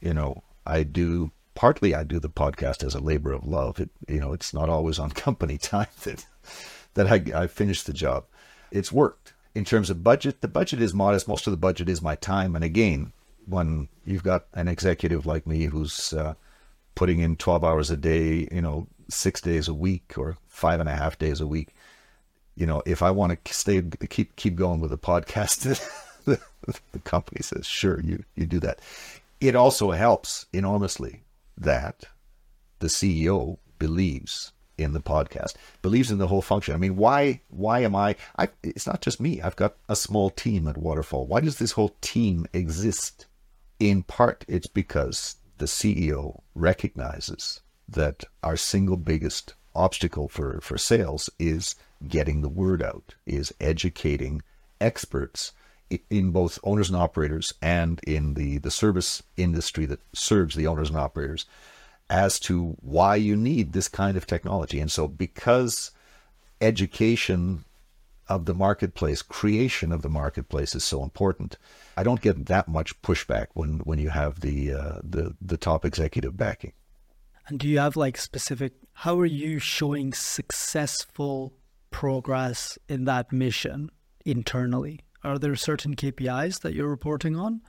[0.00, 3.80] you know I do partly I do the podcast as a labor of love.
[3.80, 6.26] It you know it's not always on company time that
[6.94, 8.24] that I I finish the job
[8.70, 9.32] it's worked.
[9.54, 11.28] In terms of budget, the budget is modest.
[11.28, 12.54] Most of the budget is my time.
[12.54, 13.12] And again,
[13.46, 16.34] when you've got an executive like me who's uh,
[16.94, 20.88] putting in 12 hours a day, you know, six days a week or five and
[20.88, 21.74] a half days a week,
[22.54, 25.62] you know, if I want to stay, keep, keep going with the podcast,
[26.24, 26.38] the,
[26.92, 28.80] the company says, sure, you, you do that.
[29.40, 31.24] It also helps enormously
[31.58, 32.04] that
[32.78, 36.74] the CEO believes in the podcast, believes in the whole function.
[36.74, 39.40] I mean, why why am I, I it's not just me.
[39.40, 41.26] I've got a small team at Waterfall.
[41.26, 43.26] Why does this whole team exist?
[43.78, 51.28] In part, it's because the CEO recognizes that our single biggest obstacle for, for sales
[51.38, 51.74] is
[52.08, 54.42] getting the word out, is educating
[54.80, 55.52] experts
[56.10, 60.88] in both owners and operators and in the, the service industry that serves the owners
[60.88, 61.46] and operators
[62.08, 64.80] as to why you need this kind of technology.
[64.80, 65.90] And so, because
[66.60, 67.64] education
[68.28, 71.56] of the marketplace, creation of the marketplace is so important,
[71.96, 75.84] I don't get that much pushback when, when you have the, uh, the the top
[75.84, 76.72] executive backing.
[77.48, 78.72] And do you have like specific?
[78.92, 81.52] How are you showing successful
[81.90, 83.90] progress in that mission
[84.24, 85.00] internally?
[85.26, 87.60] Are there certain KPIs that you're reporting on,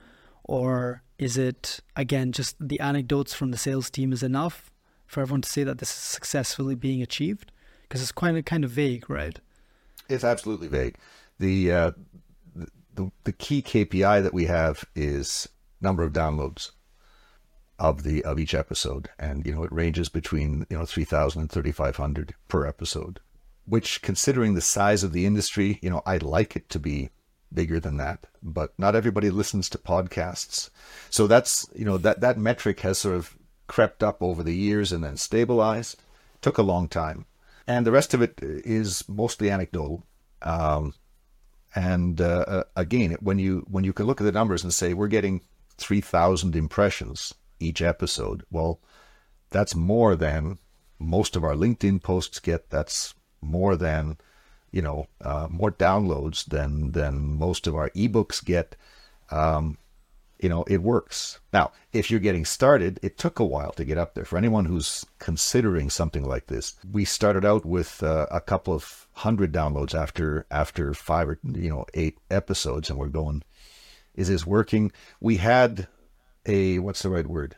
[0.44, 4.70] or is it, again, just the anecdotes from the sales team is enough
[5.06, 7.50] for everyone to say that this is successfully being achieved?
[7.82, 9.40] Because it's quite kind of vague, right?
[10.08, 10.98] It's absolutely vague.
[11.40, 11.90] The, uh,
[12.94, 15.48] the, the key KPI that we have is
[15.80, 16.70] number of downloads
[17.78, 21.50] of the of each episode and you know it ranges between you know 3000 and
[21.50, 23.20] 3500 per episode
[23.66, 27.10] which considering the size of the industry you know i'd like it to be
[27.52, 30.70] bigger than that, but not everybody listens to podcasts.
[31.10, 34.92] So that's, you know, that, that metric has sort of crept up over the years
[34.92, 36.02] and then stabilized.
[36.40, 37.26] Took a long time.
[37.66, 40.06] And the rest of it is mostly anecdotal.
[40.42, 40.94] Um,
[41.74, 44.94] and uh, uh again, when you when you can look at the numbers and say
[44.94, 45.42] we're getting
[45.76, 48.80] 3,000 impressions each episode, well,
[49.50, 50.58] that's more than
[50.98, 52.70] most of our LinkedIn posts get.
[52.70, 54.16] That's more than
[54.70, 58.76] you know, uh, more downloads than than most of our ebooks get.
[59.30, 59.78] Um,
[60.38, 61.40] you know, it works.
[61.52, 64.24] Now, if you're getting started, it took a while to get up there.
[64.24, 69.08] For anyone who's considering something like this, we started out with uh, a couple of
[69.14, 73.42] hundred downloads after after five or you know eight episodes, and we're going,
[74.14, 74.92] is this working?
[75.20, 75.88] We had
[76.46, 77.56] a what's the right word?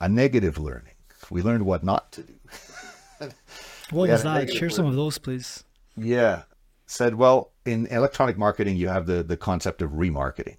[0.00, 0.94] A negative learning.
[1.30, 2.34] We learned what not to do.
[3.90, 4.50] what is that?
[4.50, 5.64] Share some of those, please
[6.00, 6.42] yeah,
[6.86, 10.56] said, well, in electronic marketing, you have the, the concept of remarketing,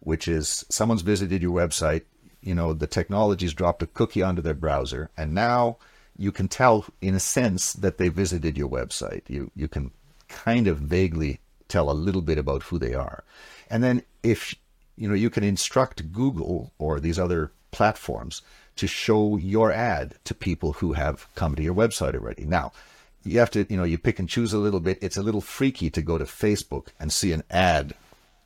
[0.00, 2.02] which is someone's visited your website,
[2.44, 5.78] you know, the technology's dropped a cookie onto their browser, and now
[6.16, 9.22] you can tell in a sense that they visited your website.
[9.28, 9.90] You you can
[10.28, 13.24] kind of vaguely tell a little bit about who they are.
[13.70, 14.54] And then if
[14.96, 18.42] you know, you can instruct Google or these other platforms
[18.76, 22.44] to show your ad to people who have come to your website already.
[22.44, 22.72] Now,
[23.24, 24.98] you have to, you know, you pick and choose a little bit.
[25.00, 27.94] It's a little freaky to go to Facebook and see an ad.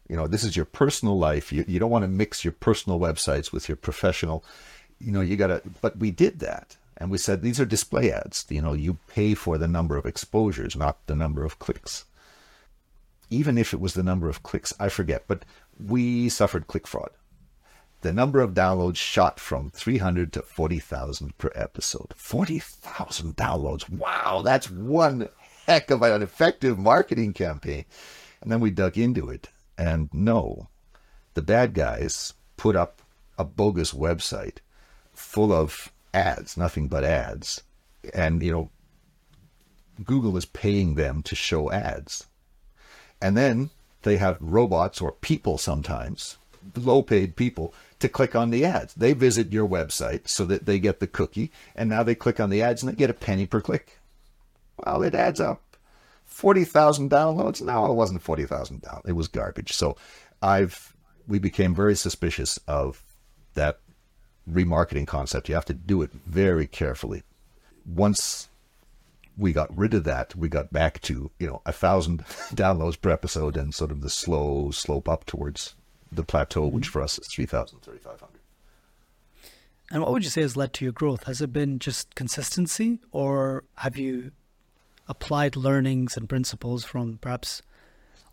[0.08, 1.52] You know, this is your personal life.
[1.52, 4.44] You, you don't want to mix your personal websites with your professional.
[4.98, 6.76] You know, you got to, but we did that.
[6.96, 8.46] And we said, these are display ads.
[8.48, 12.04] You know, you pay for the number of exposures, not the number of clicks.
[13.30, 15.44] Even if it was the number of clicks, I forget, but
[15.78, 17.10] we suffered click fraud
[18.00, 22.14] the number of downloads shot from 300 to 40,000 per episode.
[22.16, 23.88] 40,000 downloads.
[23.88, 25.28] Wow, that's one
[25.66, 27.84] heck of an effective marketing campaign.
[28.40, 30.68] And then we dug into it, and no,
[31.34, 33.02] the bad guys put up
[33.36, 34.58] a bogus website
[35.12, 37.62] full of ads, nothing but ads.
[38.14, 38.70] And, you know,
[40.04, 42.26] Google is paying them to show ads.
[43.20, 43.70] And then
[44.02, 46.38] they have robots or people sometimes,
[46.76, 48.94] low paid people, to click on the ads.
[48.94, 52.50] They visit your website so that they get the cookie, and now they click on
[52.50, 53.98] the ads and they get a penny per click.
[54.84, 55.62] Well, it adds up.
[56.26, 57.60] 40,000 downloads?
[57.60, 59.08] No, it wasn't 40,000 downloads.
[59.08, 59.72] It was garbage.
[59.72, 59.96] So
[60.42, 60.94] I've
[61.26, 63.02] we became very suspicious of
[63.54, 63.80] that
[64.50, 65.48] remarketing concept.
[65.48, 67.22] You have to do it very carefully.
[67.84, 68.48] Once
[69.36, 73.10] we got rid of that, we got back to, you know, a thousand downloads per
[73.10, 75.74] episode and sort of the slow slope up towards
[76.10, 76.92] the plateau, which mm-hmm.
[76.92, 78.40] for us is 3,000, 3,500.
[79.90, 81.24] And what would you say has led to your growth?
[81.24, 84.32] Has it been just consistency, or have you
[85.08, 87.62] applied learnings and principles from perhaps?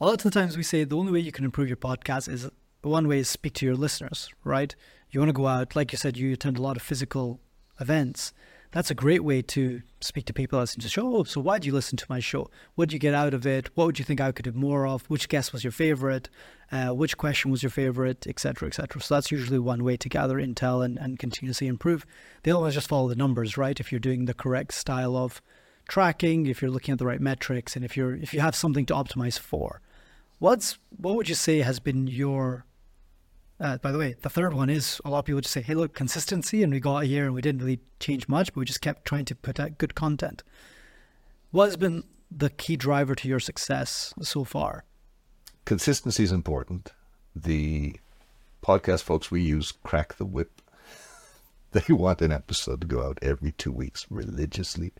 [0.01, 2.27] A lot of the times we say the only way you can improve your podcast
[2.27, 2.49] is
[2.81, 4.75] one way is speak to your listeners, right?
[5.11, 7.39] You want to go out, like you said, you attend a lot of physical
[7.79, 8.33] events
[8.75, 11.15] that's a great way to speak to people listening to the show.
[11.15, 12.49] Oh, so why do you listen to my show?
[12.75, 13.69] What did you get out of it?
[13.73, 15.05] What would you think I could do more of?
[15.05, 16.29] Which guest was your favorite?
[16.69, 19.01] Uh, which question was your favorite, etc., etc.
[19.01, 22.05] So that's usually one way to gather intel and, and continuously improve.
[22.43, 23.79] The other one is just follow the numbers, right?
[23.79, 25.41] If you're doing the correct style of
[25.87, 28.85] tracking, if you're looking at the right metrics, and if you're if you have something
[28.87, 29.79] to optimize for.
[30.39, 32.65] What's what would you say has been your
[33.59, 35.75] uh, by the way, the third one is a lot of people just say, hey,
[35.75, 36.61] look, consistency.
[36.61, 39.05] And we got a year and we didn't really change much, but we just kept
[39.05, 40.43] trying to put out good content.
[41.51, 44.83] What has been the key driver to your success so far?
[45.63, 46.91] Consistency is important.
[47.33, 47.95] The
[48.61, 50.61] podcast folks we use crack the whip.
[51.71, 54.91] they want an episode to go out every two weeks religiously.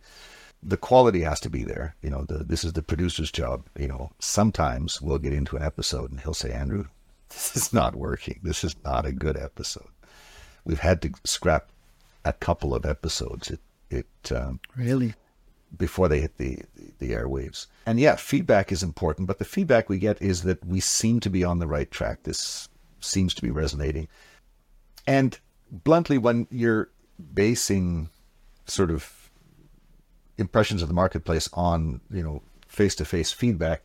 [0.62, 1.94] The quality has to be there.
[2.00, 3.66] You know, the, this is the producer's job.
[3.78, 6.86] You know, sometimes we'll get into an episode and he'll say, Andrew,
[7.28, 8.40] this is not working.
[8.42, 9.88] This is not a good episode.
[10.64, 11.70] We've had to scrap
[12.24, 13.50] a couple of episodes.
[13.50, 15.14] It it um, really
[15.76, 17.66] before they hit the, the, the airwaves.
[17.86, 21.30] And yeah, feedback is important, but the feedback we get is that we seem to
[21.30, 22.22] be on the right track.
[22.22, 22.68] This
[23.00, 24.08] seems to be resonating.
[25.06, 25.38] And
[25.70, 26.90] bluntly, when you're
[27.32, 28.10] basing
[28.66, 29.30] sort of
[30.38, 33.82] impressions of the marketplace on you know face to face feedback,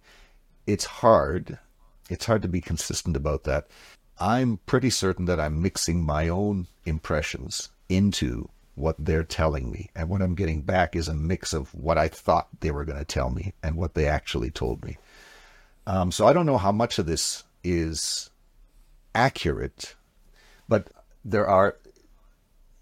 [0.67, 1.59] it's hard
[2.11, 3.67] it's hard to be consistent about that.
[4.19, 9.89] I'm pretty certain that I'm mixing my own impressions into what they're telling me.
[9.95, 12.99] And what I'm getting back is a mix of what I thought they were going
[12.99, 14.97] to tell me and what they actually told me.
[15.87, 18.29] Um, so I don't know how much of this is
[19.15, 19.95] accurate,
[20.67, 20.89] but
[21.23, 21.77] there are,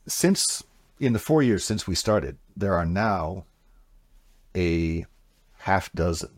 [0.07, 0.63] since
[0.99, 3.45] in the four years since we started, there are now
[4.55, 5.05] a
[5.59, 6.31] half dozen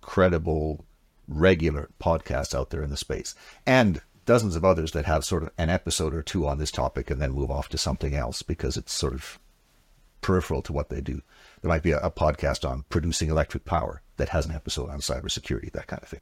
[0.00, 0.84] credible
[1.28, 3.34] regular podcasts out there in the space
[3.66, 7.10] and dozens of others that have sort of an episode or two on this topic
[7.10, 9.38] and then move off to something else because it's sort of
[10.20, 11.22] peripheral to what they do.
[11.62, 15.00] There might be a, a podcast on producing electric power that has an episode on
[15.00, 16.20] cybersecurity, that kind of thing.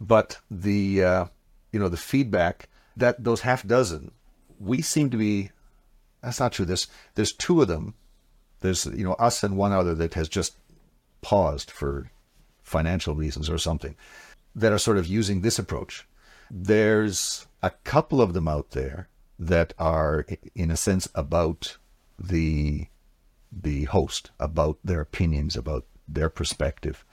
[0.00, 1.24] But the uh,
[1.72, 4.12] you know the feedback that those half dozen,
[4.60, 5.50] we seem to be.
[6.22, 6.66] That's not true.
[6.66, 7.94] There's there's two of them.
[8.60, 10.56] There's you know us and one other that has just
[11.22, 12.10] paused for
[12.66, 13.96] financial reasons or something,
[14.54, 16.06] that are sort of using this approach.
[16.50, 19.08] There's a couple of them out there
[19.38, 21.76] that are, in a sense, about
[22.18, 22.86] the
[23.52, 27.04] the host, about their opinions, about their perspective.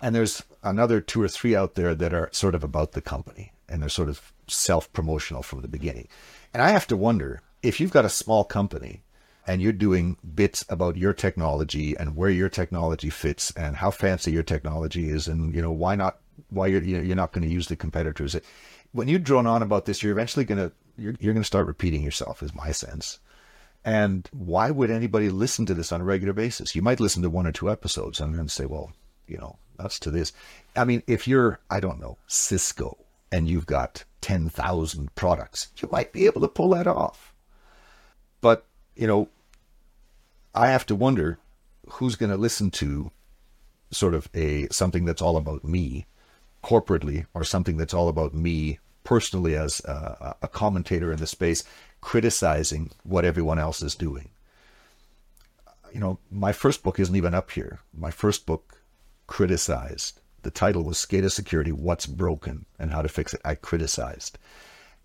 [0.00, 3.52] And there's another two or three out there that are sort of about the company
[3.68, 6.08] and they're sort of self promotional from the beginning.
[6.52, 9.02] And I have to wonder if you've got a small company
[9.46, 14.30] and you're doing bits about your technology and where your technology fits and how fancy
[14.30, 16.18] your technology is and you know why not
[16.50, 18.36] why you're you're not going to use the competitors.
[18.92, 21.66] When you drone on about this you're eventually going to you're, you're going to start
[21.66, 23.18] repeating yourself is my sense.
[23.84, 26.76] And why would anybody listen to this on a regular basis?
[26.76, 28.92] You might listen to one or two episodes and then say well
[29.26, 30.32] you know that's to this.
[30.76, 32.96] I mean if you're i don't know cisco
[33.32, 37.31] and you've got 10,000 products you might be able to pull that off
[38.96, 39.28] you know,
[40.54, 41.38] I have to wonder
[41.88, 43.10] who's going to listen to
[43.90, 46.06] sort of a something that's all about me
[46.62, 51.64] corporately or something that's all about me personally as a, a commentator in the space
[52.00, 54.30] criticizing what everyone else is doing.
[55.92, 57.80] You know, my first book isn't even up here.
[57.96, 58.80] My first book
[59.26, 60.20] criticized.
[60.42, 63.40] The title was SCADA Security What's Broken and How to Fix It.
[63.44, 64.38] I criticized.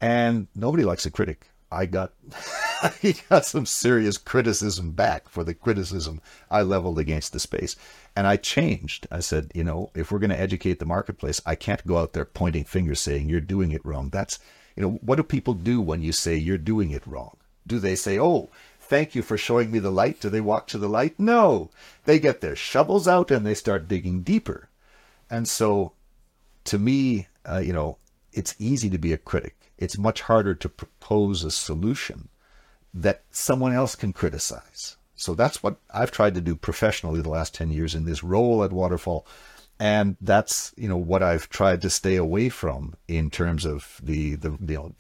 [0.02, 1.48] And nobody likes a critic.
[1.72, 2.14] I got
[3.02, 7.76] he got some serious criticism back for the criticism I leveled against the space.
[8.16, 9.08] And I changed.
[9.12, 12.14] I said, you know, if we're going to educate the marketplace, I can't go out
[12.14, 14.10] there pointing fingers saying you're doing it wrong.
[14.10, 14.40] That's,
[14.76, 17.38] you know, what do people do when you say you're doing it wrong?
[17.66, 18.50] Do they say, oh,
[18.80, 20.20] thank you for showing me the light?
[20.20, 21.20] Do they walk to the light?
[21.20, 21.70] No.
[22.06, 24.70] They get their shovels out and they start digging deeper.
[25.30, 25.94] And so
[26.66, 27.98] to me, uh, you know,
[28.34, 32.30] it's easy to be a critic it's much harder to propose a solution
[32.94, 34.98] that someone else can criticize.
[35.16, 38.64] So that's what I've tried to do professionally the last 10 years in this role
[38.64, 39.26] at Waterfall.
[39.80, 44.36] And that's, you know, what I've tried to stay away from in terms of the,
[44.36, 44.96] the you know,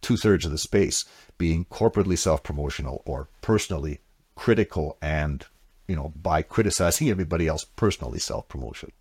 [0.00, 1.04] two thirds of the space
[1.36, 4.00] being corporately self-promotional or personally
[4.34, 5.44] critical and,
[5.86, 8.92] you know, by criticizing everybody else, personally self-promotion.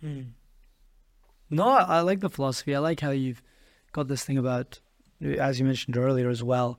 [0.00, 0.22] Hmm.
[1.50, 2.74] No, I like the philosophy.
[2.74, 3.42] I like how you've
[3.96, 4.78] got this thing about,
[5.20, 6.78] as you mentioned earlier as well,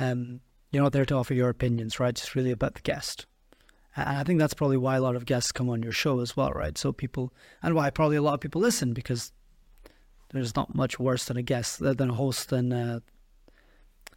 [0.00, 0.40] um,
[0.72, 2.18] you're not there to offer your opinions, right?
[2.18, 3.26] It's really about the guest.
[3.96, 6.36] And I think that's probably why a lot of guests come on your show as
[6.36, 6.76] well, right?
[6.76, 9.30] So people, and why probably a lot of people listen because
[10.32, 13.00] there's not much worse than a guest, than a host, than uh,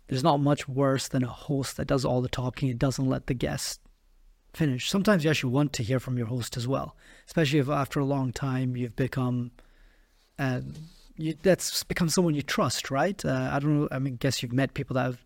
[0.07, 3.27] there's not much worse than a host that does all the talking and doesn't let
[3.27, 3.81] the guest
[4.53, 4.89] finish.
[4.89, 6.95] Sometimes you actually want to hear from your host as well,
[7.27, 9.51] especially if after a long time you've become
[10.39, 10.61] uh,
[11.17, 13.23] you, that's become someone you trust, right?
[13.23, 13.87] Uh, I don't know.
[13.91, 15.25] I mean, guess you've met people that have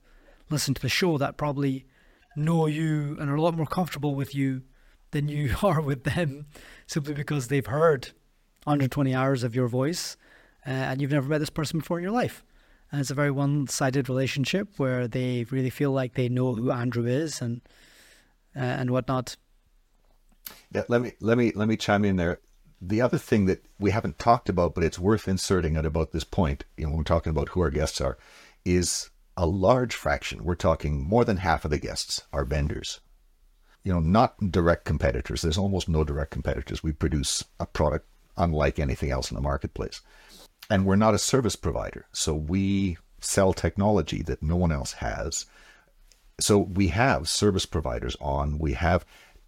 [0.50, 1.86] listened to the show that probably
[2.36, 4.64] know you and are a lot more comfortable with you
[5.12, 6.46] than you are with them,
[6.88, 8.10] simply because they've heard
[8.64, 10.18] 120 hours of your voice,
[10.66, 12.44] uh, and you've never met this person before in your life.
[12.92, 17.06] And it's a very one-sided relationship where they really feel like they know who Andrew
[17.06, 17.62] is and
[18.56, 19.38] uh, and whatnot.
[20.74, 22.40] Yeah, let me let me let me chime in there
[22.82, 26.24] the other thing that we haven't talked about, but it's worth inserting at about this
[26.24, 28.18] point, you know, when we're talking about who our guests are,
[28.66, 30.44] is a large fraction.
[30.44, 33.00] We're talking more than half of the guests are vendors.
[33.84, 35.42] You know, not direct competitors.
[35.42, 36.84] There's almost no direct competitors.
[36.84, 40.02] We produce a product unlike anything else in the marketplace.
[40.70, 42.06] And we're not a service provider.
[42.12, 45.46] So we sell technology that no one else has.
[46.40, 48.58] So we have service providers on.
[48.58, 49.06] We have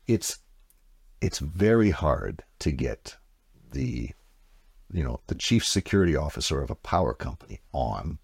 [0.08, 0.40] it's
[1.22, 3.16] it's very hard to get
[3.74, 4.12] the
[4.92, 8.20] you know the chief security officer of a power company on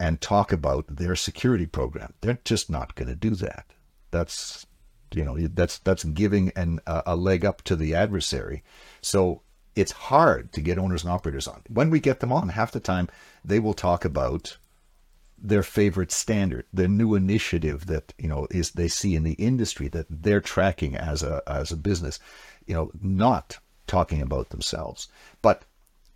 [0.00, 2.14] and talk about their security program.
[2.20, 3.66] They're just not going to do that.
[4.10, 4.66] That's
[5.12, 8.62] you know that's that's giving an uh, a leg up to the adversary.
[9.00, 9.42] So
[9.74, 11.62] it's hard to get owners and operators on.
[11.68, 13.08] When we get them on half the time
[13.44, 14.56] they will talk about
[15.40, 19.86] their favorite standard their new initiative that you know is they see in the industry
[19.86, 22.18] that they're tracking as a as a business.
[22.66, 23.58] You know not
[23.88, 25.08] talking about themselves.
[25.42, 25.64] But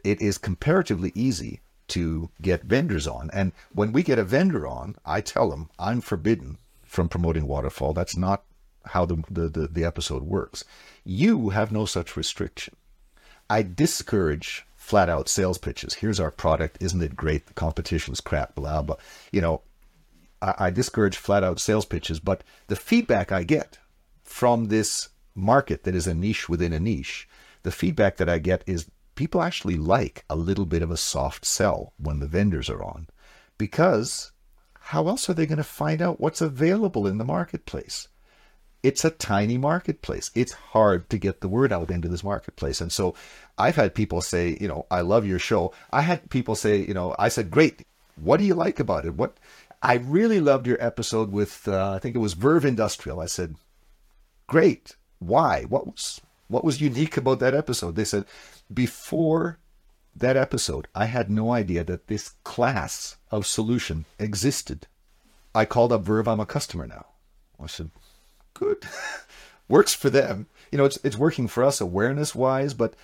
[0.04, 3.30] it is comparatively easy to get vendors on.
[3.32, 7.92] And when we get a vendor on, I tell them I'm forbidden from promoting waterfall.
[7.92, 8.44] That's not
[8.86, 10.64] how the, the, the, episode works.
[11.04, 12.74] You have no such restriction.
[13.48, 15.94] I discourage flat out sales pitches.
[15.94, 16.78] Here's our product.
[16.80, 17.46] Isn't it great?
[17.46, 18.96] The competition's crap, blah, blah.
[19.30, 19.62] You know,
[20.40, 23.78] I, I discourage flat out sales pitches, but the feedback I get
[24.24, 27.28] from this market that is a niche within a niche
[27.62, 31.44] the feedback that I get is people actually like a little bit of a soft
[31.44, 33.08] sell when the vendors are on
[33.58, 34.32] because
[34.86, 38.08] how else are they going to find out what's available in the marketplace?
[38.82, 40.32] It's a tiny marketplace.
[40.34, 42.80] It's hard to get the word out into this marketplace.
[42.80, 43.14] And so
[43.56, 45.72] I've had people say, you know, I love your show.
[45.92, 47.86] I had people say, you know, I said, great.
[48.16, 49.14] What do you like about it?
[49.14, 49.36] What
[49.80, 53.20] I really loved your episode with, uh, I think it was Verve Industrial.
[53.20, 53.54] I said,
[54.48, 54.96] great.
[55.20, 55.62] Why?
[55.68, 56.20] What was
[56.52, 57.96] what was unique about that episode?
[57.96, 58.26] They said,
[58.72, 59.58] before
[60.14, 64.86] that episode, I had no idea that this class of solution existed.
[65.54, 66.28] I called up Verve.
[66.28, 67.06] I'm a customer now.
[67.58, 67.90] I said,
[68.54, 68.84] good.
[69.68, 70.46] Works for them.
[70.70, 72.94] You know, it's it's working for us awareness wise, but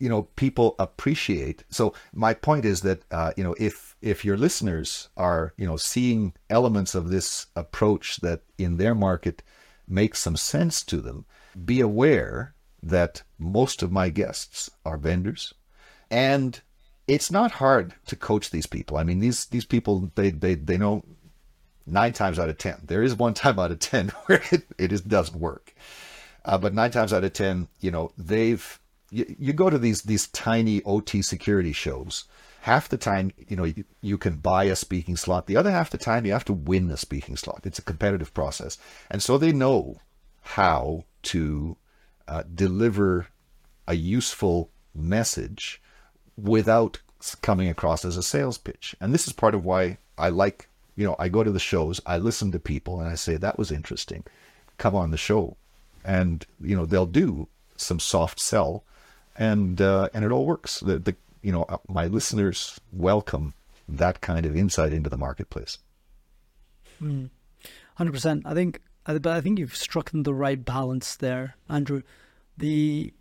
[0.00, 1.62] you know, people appreciate.
[1.70, 5.76] So my point is that uh, you know, if if your listeners are you know
[5.76, 9.42] seeing elements of this approach that in their market
[9.86, 11.26] makes some sense to them,
[11.64, 15.54] be aware that most of my guests are vendors,
[16.10, 16.60] and
[17.06, 18.96] it's not hard to coach these people.
[18.96, 21.04] I mean, these these people they they they know
[21.86, 22.76] nine times out of ten.
[22.84, 25.74] There is one time out of ten where it, it just doesn't work.
[26.44, 28.78] Uh, but nine times out of ten, you know, they've
[29.10, 32.24] you, you go to these these tiny OT security shows.
[32.62, 35.46] Half the time, you know, you, you can buy a speaking slot.
[35.46, 37.62] The other half the time, you have to win a speaking slot.
[37.64, 38.76] It's a competitive process,
[39.10, 39.96] and so they know
[40.42, 41.76] how to
[42.30, 43.26] uh, deliver
[43.86, 45.82] a useful message
[46.36, 47.00] without
[47.42, 48.94] coming across as a sales pitch.
[49.00, 52.00] And this is part of why I like, you know, I go to the shows,
[52.06, 54.24] I listen to people, and I say that was interesting.
[54.78, 55.56] Come on the show,
[56.04, 58.84] and you know they'll do some soft sell,
[59.36, 60.80] and uh, and it all works.
[60.80, 63.52] The the you know uh, my listeners welcome
[63.86, 65.78] that kind of insight into the marketplace.
[66.98, 67.26] Hmm.
[67.96, 68.44] Hundred percent.
[68.46, 68.80] I think,
[69.18, 72.02] but I think you've struck the right balance there, Andrew.
[72.56, 73.12] The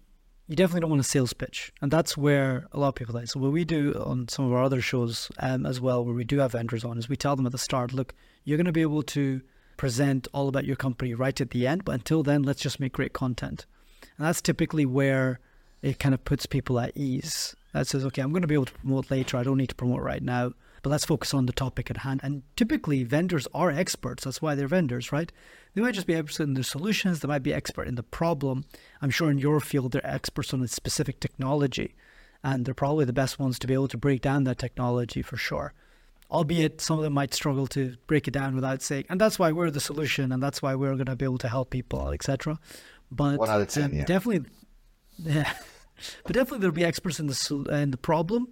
[0.50, 1.72] you definitely don't want a sales pitch.
[1.80, 3.28] And that's where a lot of people like.
[3.28, 6.24] So what we do on some of our other shows um, as well, where we
[6.24, 8.72] do have vendors on, is we tell them at the start, look, you're going to
[8.72, 9.42] be able to
[9.78, 12.94] present all about your company right at the end, but until then, let's just make
[12.94, 13.68] great content.
[14.18, 15.40] And that's typically where
[15.84, 17.56] it kind of puts people at ease.
[17.74, 19.38] That says, okay, I'm going to be able to promote later.
[19.38, 22.22] I don't need to promote right now, but let's focus on the topic at hand.
[22.24, 24.24] And typically, vendors are experts.
[24.24, 25.32] That's why they're vendors, right?
[25.74, 28.66] They might just be expert in the solutions, they might be expert in the problem.
[29.02, 31.96] I'm sure in your field, they're experts on a specific technology,
[32.44, 35.38] and they're probably the best ones to be able to break down that technology for
[35.38, 35.74] sure.
[36.32, 39.52] Albeit some of them might struggle to break it down without saying, and that's why
[39.52, 42.60] we're the solution, and that's why we're going to be able to help people, etc.
[43.12, 44.06] But one out of ten, um, yeah.
[44.06, 44.50] definitely,
[45.18, 45.54] yeah.
[46.24, 48.48] but definitely there'll be experts in the in the problem.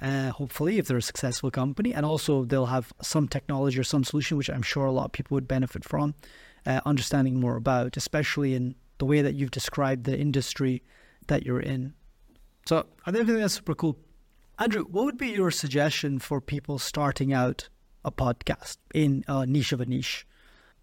[0.00, 4.02] Uh, hopefully, if they're a successful company, and also they'll have some technology or some
[4.02, 6.14] solution, which I'm sure a lot of people would benefit from
[6.66, 10.82] uh, understanding more about, especially in the way that you've described the industry
[11.26, 11.94] that you're in.
[12.66, 13.96] So I think that's super cool.
[14.58, 17.68] Andrew, what would be your suggestion for people starting out
[18.04, 20.26] a podcast in a niche of a niche?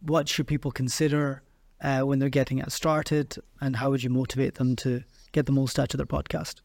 [0.01, 1.43] What should people consider
[1.82, 5.51] uh, when they're getting it started, and how would you motivate them to get the
[5.51, 6.55] most out of their podcast?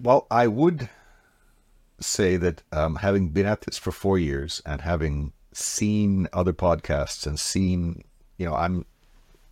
[0.00, 0.88] Well, I would
[2.00, 7.26] say that um, having been at this for four years and having seen other podcasts
[7.26, 8.02] and seen
[8.42, 8.84] you know, I'm,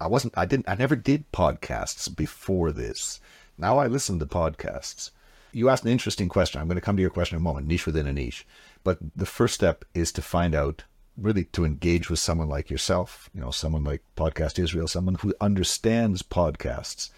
[0.01, 3.20] I wasn't, I didn't, I never did podcasts before this.
[3.57, 5.12] Now I listen to podcasts.
[5.53, 6.61] You asked an interesting question.
[6.61, 8.45] I'm going to come to your question in a moment, niche within a niche.
[8.82, 10.82] But the first step is to find out,
[11.16, 15.34] really to engage with someone like yourself, you know, someone like Podcast Israel, someone who
[15.41, 17.11] understands podcasts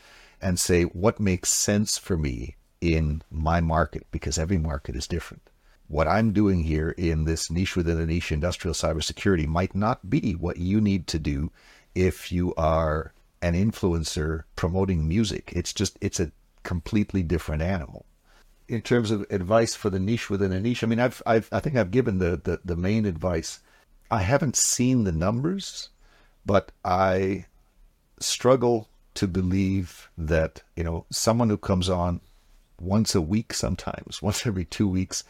[0.42, 4.06] and say, what makes sense for me in my market?
[4.10, 5.42] Because every market is different
[5.92, 10.32] what I'm doing here in this niche within a niche industrial cybersecurity might not be
[10.32, 11.52] what you need to do
[11.94, 13.12] if you are
[13.42, 15.52] an influencer promoting music.
[15.54, 16.32] It's just, it's a
[16.62, 18.06] completely different animal.
[18.68, 21.60] In terms of advice for the niche within a niche, I mean, I've, I've I
[21.60, 23.60] think I've given the, the, the main advice.
[24.10, 25.90] I haven't seen the numbers,
[26.46, 27.44] but I
[28.18, 32.22] struggle to believe that, you know, someone who comes on
[32.80, 35.24] once a week, sometimes once every two weeks,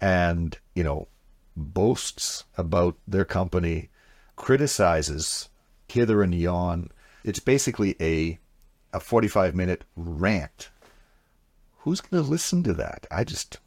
[0.00, 1.08] and, you know,
[1.56, 3.90] boasts about their company,
[4.36, 5.48] criticizes
[5.88, 6.90] hither and yon.
[7.24, 8.38] It's basically a
[8.92, 10.70] a 45 minute rant.
[11.80, 13.06] Who's going to listen to that?
[13.10, 13.58] I just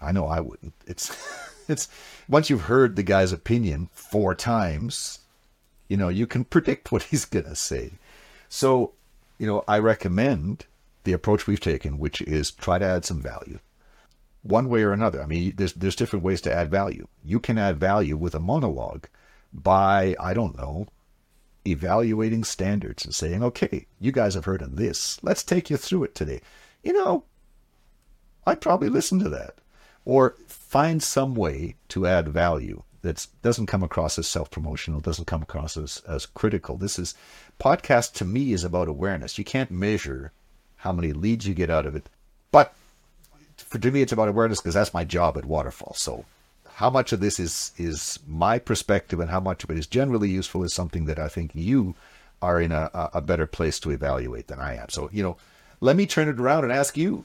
[0.00, 0.74] I know I wouldn't.
[0.86, 1.14] It's
[1.68, 1.88] it's
[2.28, 5.20] once you've heard the guy's opinion four times,
[5.88, 7.92] you know, you can predict what he's going to say.
[8.48, 8.92] So,
[9.38, 10.66] you know, I recommend
[11.04, 13.58] the approach we've taken, which is try to add some value
[14.42, 15.22] one way or another.
[15.22, 17.06] I mean, there's there's different ways to add value.
[17.24, 19.06] You can add value with a monologue
[19.52, 20.86] by I don't know,
[21.66, 25.18] evaluating standards and saying, okay, you guys have heard of this.
[25.22, 26.40] Let's take you through it today.
[26.82, 27.24] You know,
[28.46, 29.58] I'd probably listen to that,
[30.04, 35.42] or find some way to add value that doesn't come across as self-promotional, doesn't come
[35.42, 36.76] across as, as critical.
[36.76, 37.14] This is
[37.58, 39.38] podcast to me is about awareness.
[39.38, 40.32] You can't measure
[40.76, 42.08] how many leads you get out of it,
[42.50, 42.74] but
[43.70, 45.94] for me, it's about awareness because that's my job at Waterfall.
[45.96, 46.24] So,
[46.74, 50.28] how much of this is is my perspective and how much of it is generally
[50.28, 51.94] useful is something that I think you
[52.42, 54.88] are in a, a better place to evaluate than I am.
[54.88, 55.36] So, you know,
[55.80, 57.24] let me turn it around and ask you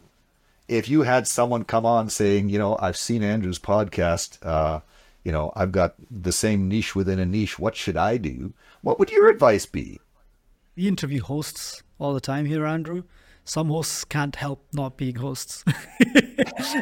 [0.67, 4.37] if you had someone come on saying, you know, I've seen Andrew's podcast.
[4.45, 4.81] Uh,
[5.25, 7.57] You know, I've got the same niche within a niche.
[7.57, 8.53] What should I do?
[8.83, 9.99] What would your advice be?
[10.75, 13.03] We interview hosts all the time here, Andrew.
[13.45, 15.63] Some hosts can't help not being hosts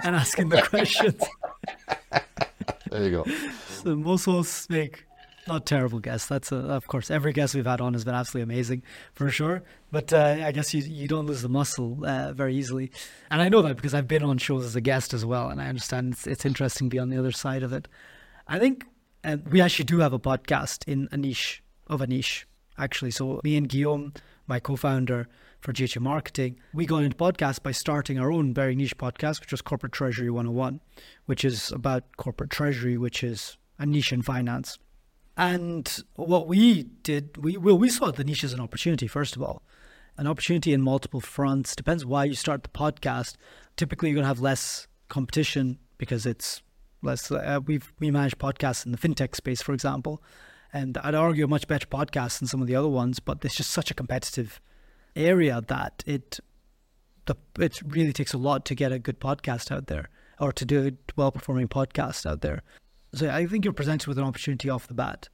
[0.03, 1.21] and asking the questions.
[2.89, 3.25] there you go.
[3.67, 5.05] So most hosts make
[5.45, 6.29] not terrible guests.
[6.29, 8.83] That's a, of course every guest we've had on has been absolutely amazing
[9.13, 9.61] for sure.
[9.91, 12.91] But uh, I guess you you don't lose the muscle uh, very easily,
[13.29, 15.61] and I know that because I've been on shows as a guest as well, and
[15.61, 17.89] I understand it's, it's interesting to be on the other side of it.
[18.47, 18.85] I think
[19.23, 22.47] uh, we actually do have a podcast in a niche of a niche
[22.77, 23.11] actually.
[23.11, 24.13] So me and Guillaume,
[24.47, 25.27] my co-founder
[25.63, 29.51] for GHA Marketing, we got into podcast by starting our own very niche podcast, which
[29.51, 30.81] was Corporate Treasury 101,
[31.25, 34.77] which is about corporate treasury, which is a niche in finance.
[35.37, 39.41] And what we did, we well, we saw the niche as an opportunity, first of
[39.41, 39.63] all.
[40.17, 41.75] An opportunity in multiple fronts.
[41.75, 43.35] Depends why you start the podcast.
[43.77, 46.61] Typically, you're going to have less competition because it's
[47.01, 47.31] less.
[47.31, 50.21] Uh, we've we manage podcasts in the fintech space, for example,
[50.73, 53.21] and I'd argue a much better podcast than some of the other ones.
[53.21, 54.59] But it's just such a competitive
[55.15, 56.39] area that it
[57.25, 60.09] the it really takes a lot to get a good podcast out there
[60.39, 62.63] or to do a well performing podcast out there.
[63.13, 65.29] So I think you're presented with an opportunity off the bat.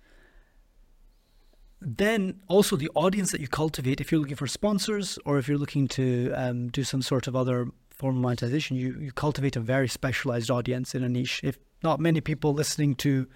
[1.81, 5.57] Then also the audience that you cultivate, if you're looking for sponsors or if you're
[5.57, 9.61] looking to um, do some sort of other form of monetization, you, you cultivate a
[9.61, 11.39] very specialized audience in a niche.
[11.41, 13.27] If not many people listening to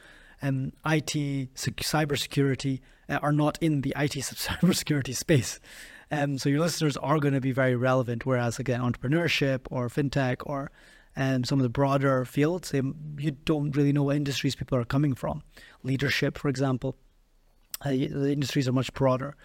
[0.41, 5.61] um, IT, cybersecurity uh, are not in the IT cybersecurity space.
[6.13, 8.25] Um, so your listeners are going to be very relevant.
[8.25, 10.71] Whereas again, entrepreneurship or fintech or
[11.15, 12.81] um, some of the broader fields, they,
[13.17, 15.41] you don't really know what industries people are coming from.
[15.81, 16.95] Leadership, for example,
[17.81, 19.35] uh, the industries are much broader.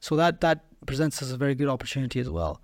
[0.00, 2.60] So that that presents us a very good opportunity as well.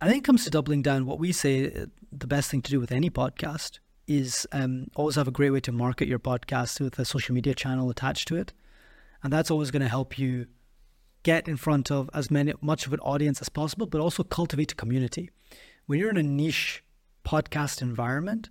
[0.00, 1.06] I think it comes to doubling down.
[1.06, 5.16] What we say uh, the best thing to do with any podcast is um, always
[5.16, 8.36] have a great way to market your podcast with a social media channel attached to
[8.36, 8.52] it,
[9.22, 10.46] and that's always going to help you
[11.22, 14.72] get in front of as many much of an audience as possible, but also cultivate
[14.72, 15.30] a community.
[15.86, 16.82] When you're in a niche
[17.24, 18.48] podcast environment,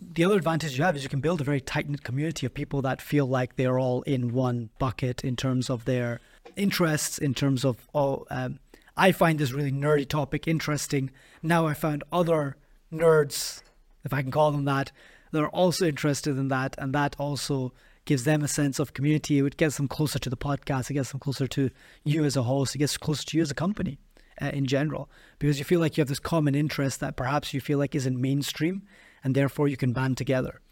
[0.00, 2.54] the other advantage you have is you can build a very tight knit community of
[2.54, 6.20] people that feel like they're all in one bucket in terms of their
[6.56, 8.60] interests, in terms of, oh, um,
[8.96, 11.10] I find this really nerdy topic interesting.
[11.42, 12.56] Now I found other
[12.92, 13.62] nerds,
[14.04, 14.92] if I can call them that,
[15.32, 16.76] that are also interested in that.
[16.78, 17.72] And that also
[18.08, 19.38] gives them a sense of community.
[19.38, 20.88] It gets them closer to the podcast.
[20.88, 21.70] It gets them closer to
[22.04, 22.74] you as a host.
[22.74, 23.98] It gets closer to you as a company
[24.40, 27.60] uh, in general because you feel like you have this common interest that perhaps you
[27.60, 28.82] feel like isn't mainstream
[29.22, 30.62] and therefore you can band together.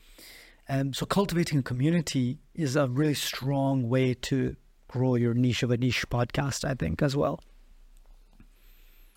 [0.66, 4.56] Um, so cultivating a community is a really strong way to
[4.88, 7.40] grow your niche of a niche podcast, I think, as well.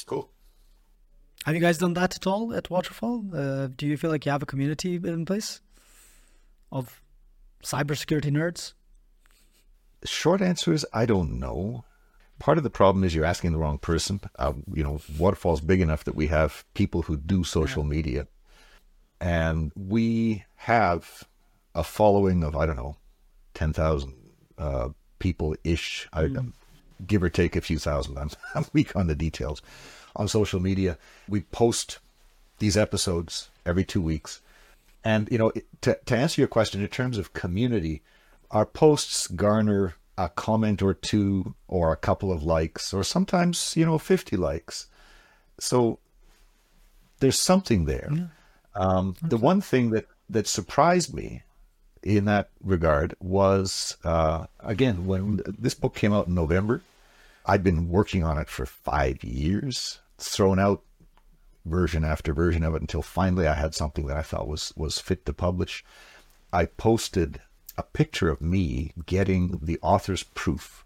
[0.05, 0.29] Cool.
[1.45, 3.23] Have you guys done that at all at Waterfall?
[3.33, 5.61] Uh, do you feel like you have a community in place
[6.69, 7.01] of
[7.63, 8.73] cybersecurity nerds?
[10.05, 11.83] Short answer is I don't know
[12.39, 14.21] part of the problem is you're asking the wrong person.
[14.37, 17.89] Uh, you know, Waterfall's big enough that we have people who do social yeah.
[17.89, 18.27] media,
[19.21, 21.25] and we have
[21.75, 22.95] a following of I don't know,
[23.53, 24.15] ten thousand
[24.57, 24.89] uh,
[25.19, 26.07] people ish.
[26.13, 26.53] Mm.
[27.05, 28.17] give or take a few thousand.
[28.17, 29.61] I'm, I'm weak on the details.
[30.15, 30.97] On social media,
[31.27, 31.99] we post
[32.57, 34.41] these episodes every two weeks,
[35.03, 38.01] and you know, to to answer your question in terms of community,
[38.51, 43.85] our posts garner a comment or two or a couple of likes or sometimes you
[43.85, 44.87] know 50 likes.
[45.59, 45.99] So
[47.19, 48.09] there's something there.
[48.11, 48.25] Yeah.
[48.75, 51.43] um, the one thing that that surprised me
[52.03, 56.81] in that regard was uh, again when this book came out in november
[57.45, 60.81] i'd been working on it for five years thrown out
[61.65, 64.99] version after version of it until finally i had something that i thought was was
[64.99, 65.83] fit to publish.
[66.51, 67.41] I posted
[67.77, 70.85] a picture of me getting the author's proof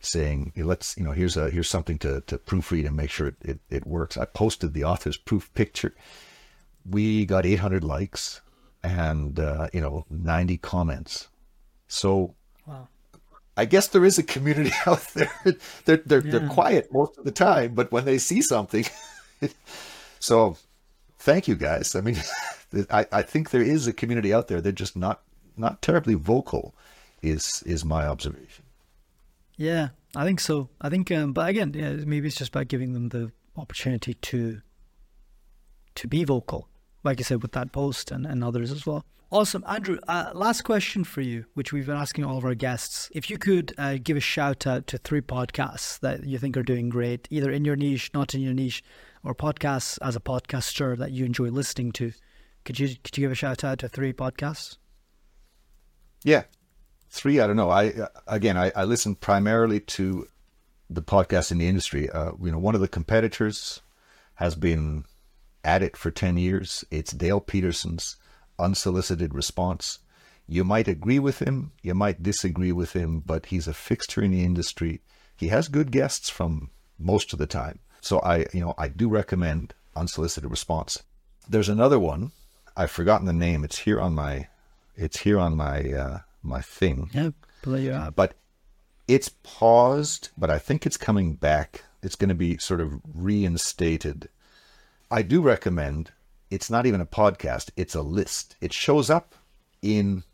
[0.00, 3.36] saying let's you know here's a here's something to, to proofread and make sure it,
[3.42, 4.16] it, it works.
[4.16, 5.94] I posted the author's proof picture.
[6.88, 8.40] We got 800 likes
[8.82, 11.28] and uh, you know 90 comments.
[11.86, 12.34] So
[12.66, 12.88] wow.
[13.56, 15.30] i guess there is a community out there.
[15.84, 16.30] They're they're, yeah.
[16.32, 18.84] they're quiet most of the time but when they see something
[20.24, 20.56] so
[21.18, 22.16] thank you guys i mean
[22.90, 25.22] I, I think there is a community out there they're just not
[25.56, 26.74] not terribly vocal,
[27.22, 28.64] is is my observation.
[29.56, 30.68] Yeah, I think so.
[30.80, 34.60] I think, um, but again, yeah, maybe it's just about giving them the opportunity to
[35.94, 36.68] to be vocal,
[37.04, 39.04] like you said with that post and, and others as well.
[39.30, 39.98] Awesome, Andrew.
[40.06, 43.10] Uh, last question for you, which we've been asking all of our guests.
[43.12, 46.62] If you could uh, give a shout out to three podcasts that you think are
[46.62, 48.82] doing great, either in your niche, not in your niche,
[49.24, 52.12] or podcasts as a podcaster that you enjoy listening to,
[52.64, 54.76] could you could you give a shout out to three podcasts?
[56.22, 56.44] Yeah,
[57.08, 57.40] three.
[57.40, 57.70] I don't know.
[57.70, 60.28] I again, I, I listen primarily to
[60.88, 62.08] the podcast in the industry.
[62.10, 63.80] Uh, you know, one of the competitors
[64.34, 65.04] has been
[65.64, 66.84] at it for ten years.
[66.90, 68.16] It's Dale Peterson's
[68.58, 69.98] unsolicited response.
[70.46, 74.30] You might agree with him, you might disagree with him, but he's a fixture in
[74.30, 75.00] the industry.
[75.36, 77.78] He has good guests from most of the time.
[78.04, 81.02] So I, you know, I do recommend unsolicited response.
[81.48, 82.32] There's another one.
[82.76, 83.64] I've forgotten the name.
[83.64, 84.48] It's here on my,
[84.96, 87.10] it's here on my uh, my thing.
[87.12, 87.30] Yeah,
[87.62, 88.14] play up.
[88.14, 88.34] But
[89.08, 91.84] it's paused, but I think it's coming back.
[92.02, 94.28] It's going to be sort of reinstated.
[95.10, 96.12] I do recommend.
[96.50, 97.70] It's not even a podcast.
[97.76, 98.56] It's a list.
[98.60, 99.34] It shows up
[99.80, 100.24] in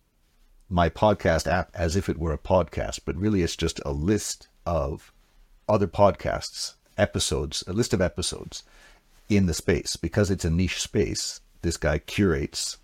[0.68, 4.48] my podcast app as if it were a podcast, but really it's just a list
[4.66, 5.12] of
[5.68, 8.62] other podcasts, episodes, a list of episodes
[9.28, 11.40] in the space because it's a niche space.
[11.62, 12.78] This guy curates,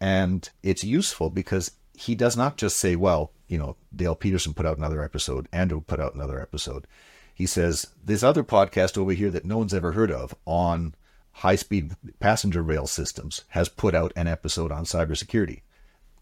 [0.00, 4.66] and it's useful because he does not just say, well, you know, Dale Peterson put
[4.66, 6.86] out another episode, Andrew put out another episode.
[7.34, 10.94] He says, this other podcast over here that no one's ever heard of on
[11.32, 15.62] high speed passenger rail systems has put out an episode on cybersecurity.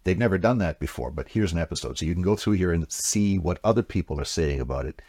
[0.04, 1.98] They've never done that before, but here's an episode.
[1.98, 5.02] So you can go through here and see what other people are saying about it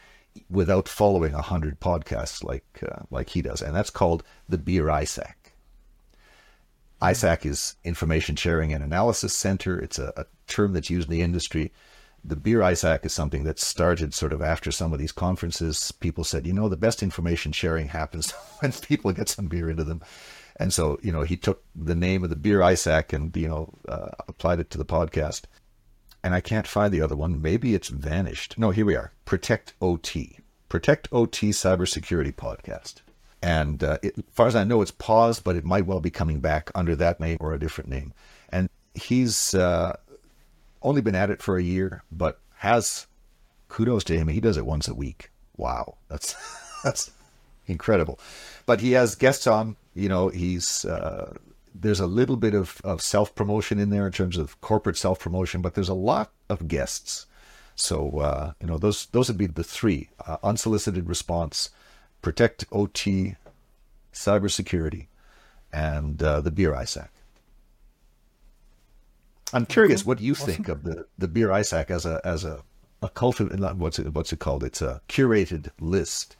[0.49, 4.85] without following a hundred podcasts like uh, like he does, and that's called the Beer
[4.85, 5.33] ISAC.
[7.01, 9.77] ISAC is Information Sharing and Analysis Center.
[9.77, 11.73] It's a, a term that's used in the industry.
[12.23, 15.91] The Beer ISAC is something that started sort of after some of these conferences.
[15.91, 19.83] People said, you know, the best information sharing happens when people get some beer into
[19.83, 20.01] them.
[20.55, 23.73] And so, you know, he took the name of the beer ISAC and, you know,
[23.89, 25.41] uh, applied it to the podcast.
[26.23, 27.41] And I can't find the other one.
[27.41, 28.57] Maybe it's vanished.
[28.57, 29.11] No, here we are.
[29.25, 30.39] Protect OT.
[30.69, 32.95] Protect OT Cybersecurity Podcast.
[33.41, 36.09] And uh, it, as far as I know, it's paused, but it might well be
[36.09, 38.13] coming back under that name or a different name.
[38.49, 39.97] And he's uh,
[40.81, 43.05] only been at it for a year, but has
[43.67, 44.29] kudos to him.
[44.29, 45.29] He does it once a week.
[45.57, 46.35] Wow, that's
[46.83, 47.11] that's
[47.67, 48.17] incredible.
[48.65, 51.33] But he has guests on you know, he's uh,
[51.73, 55.19] there's a little bit of, of self promotion in there in terms of corporate self
[55.19, 57.25] promotion, but there's a lot of guests.
[57.75, 61.69] So uh, you know, those those would be the three: uh, unsolicited response,
[62.21, 63.35] protect OT,
[64.13, 65.07] cybersecurity,
[65.71, 67.09] and uh, the beer ISAC.
[69.53, 70.47] I'm curious, what do you awesome.
[70.47, 72.63] think of the, the beer ISAC as a as a
[73.01, 74.63] a cultiv- what's it what's it called?
[74.63, 76.35] It's a curated list.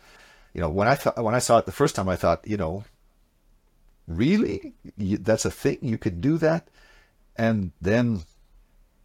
[0.54, 2.58] You know, when I thought when I saw it the first time, I thought, you
[2.58, 2.84] know,
[4.08, 4.74] really?
[4.98, 5.80] That's a thing?
[5.82, 6.68] You could do that?
[7.36, 8.24] And then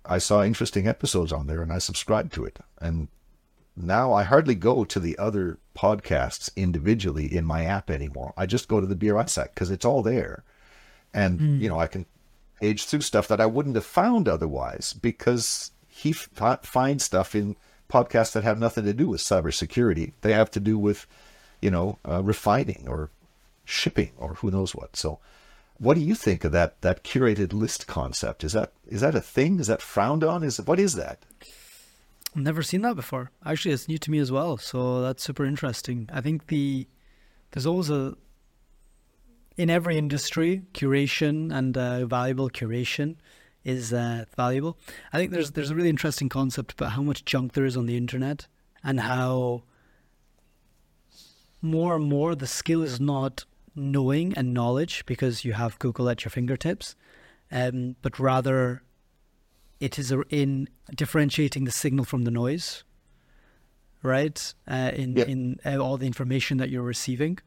[0.05, 2.59] I saw interesting episodes on there and I subscribed to it.
[2.81, 3.09] And
[3.77, 8.35] now I hardly go to the other podcasts individually in my app anymore.
[8.37, 10.45] I just go to the Beer ISAC because it's all there.
[11.15, 11.61] And, mm.
[11.61, 12.07] you know, I can
[12.61, 17.57] age through stuff that I wouldn't have found otherwise because he f- finds stuff in
[17.89, 20.13] podcasts that have nothing to do with cybersecurity.
[20.21, 21.07] They have to do with,
[21.63, 23.11] you know, uh, refining or
[23.69, 24.97] shipping or who knows what.
[24.97, 25.21] So
[25.79, 28.43] what do you think of that that curated list concept?
[28.43, 29.61] Is that is that a thing?
[29.61, 30.43] Is that frowned on?
[30.43, 31.25] Is what is that?
[32.35, 33.31] I've never seen that before.
[33.45, 34.57] Actually, it's new to me as well.
[34.59, 36.09] So that's super interesting.
[36.13, 36.87] I think the
[37.53, 38.17] there's always a
[39.57, 43.17] in every industry curation and uh, valuable curation
[43.65, 44.79] is uh, valuable.
[45.13, 47.87] I think there's there's a really interesting concept about how much junk there is on
[47.87, 48.47] the internet
[48.83, 49.65] and how
[51.61, 53.45] more and more the skill is not
[53.79, 56.97] knowing and knowledge because you have Google at your fingertips,
[57.51, 58.83] um, but rather
[59.81, 62.85] it is in differentiating the signal from the noise,
[64.03, 64.55] right?
[64.69, 65.29] Uh, in yep.
[65.29, 67.39] in uh, all the information that you're receiving.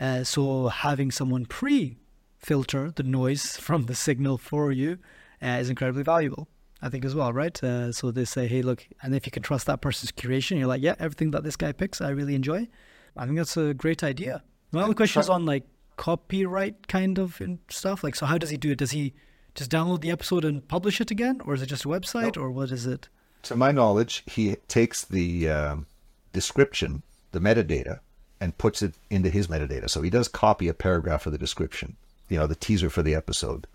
[0.00, 4.98] Uh, so having someone pre-filter the noise from the signal for you
[5.42, 6.48] uh, is incredibly valuable.
[6.80, 7.60] I think as well, right?
[7.62, 10.68] Uh, so they say, hey, look, and if you can trust that person's curation, you're
[10.68, 12.68] like, yeah, everything that this guy picks, I really enjoy.
[13.16, 14.44] I think that's a great idea.
[14.72, 15.64] My only question is on like
[15.96, 18.04] copyright kind of and stuff.
[18.04, 18.78] Like, so how does he do it?
[18.78, 19.14] Does he
[19.54, 22.50] just download the episode and publish it again, or is it just a website, or
[22.50, 23.08] what is it?
[23.44, 25.86] To my knowledge, he takes the um,
[26.32, 27.02] description,
[27.32, 28.00] the metadata,
[28.40, 29.90] and puts it into his metadata.
[29.90, 31.96] So he does copy a paragraph of the description,
[32.28, 33.66] you know, the teaser for the episode,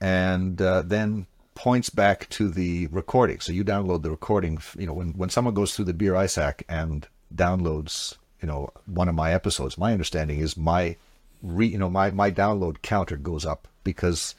[0.00, 3.40] and uh, then points back to the recording.
[3.40, 4.58] So you download the recording.
[4.76, 9.08] You know, when when someone goes through the Beer ISAC and downloads you know one
[9.08, 10.96] of my episodes my understanding is my
[11.42, 14.34] re, you know my my download counter goes up because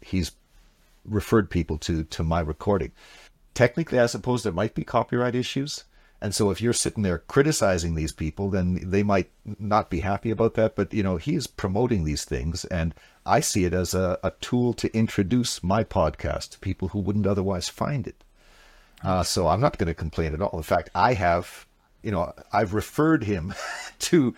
[0.00, 0.32] he's
[1.04, 2.92] referred people to to my recording
[3.54, 5.84] technically i suppose there might be copyright issues
[6.24, 10.30] And so if you're sitting there criticizing these people, then they might not be happy
[10.30, 10.74] about that.
[10.74, 12.64] But, you know, he's promoting these things.
[12.64, 12.94] And
[13.26, 17.26] I see it as a, a tool to introduce my podcast to people who wouldn't
[17.26, 18.24] otherwise find it.
[19.02, 20.56] Uh, so I'm not going to complain at all.
[20.56, 21.66] In fact, I have,
[22.04, 23.54] you know, I've referred him
[24.00, 24.34] to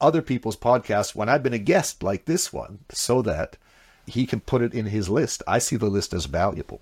[0.00, 3.56] other people's podcasts when I've been a guest like this one so that
[4.06, 5.42] he can put it in his list.
[5.46, 6.80] I see the list as valuable.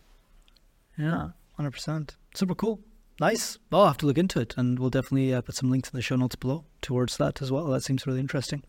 [0.97, 2.11] Yeah, 100%.
[2.35, 2.81] Super cool.
[3.21, 3.59] Nice.
[3.71, 5.97] Well, I'll have to look into it, and we'll definitely uh, put some links in
[5.97, 7.67] the show notes below towards that as well.
[7.67, 8.63] That seems really interesting.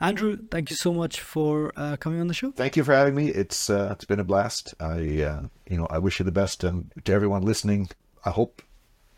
[0.00, 2.52] Andrew, thank you so much for uh, coming on the show.
[2.52, 3.28] Thank you for having me.
[3.28, 4.74] It's uh, it's been a blast.
[4.80, 7.88] I uh, you know I wish you the best, and to everyone listening,
[8.24, 8.62] I hope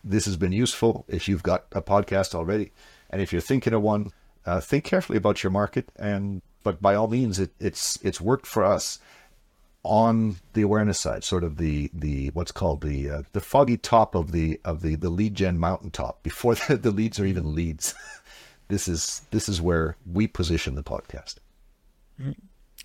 [0.04, 1.04] this has been useful.
[1.08, 2.72] If you've got a podcast already,
[3.10, 4.12] and if you're thinking of one,
[4.46, 5.90] uh, think carefully about your market.
[5.96, 8.98] And but by all means, it, it's it's worked for us
[9.82, 14.14] on the awareness side, sort of the the what's called the uh, the foggy top
[14.14, 17.94] of the of the the lead gen mountaintop before the, the leads are even leads.
[18.68, 21.36] this is this is where we position the podcast.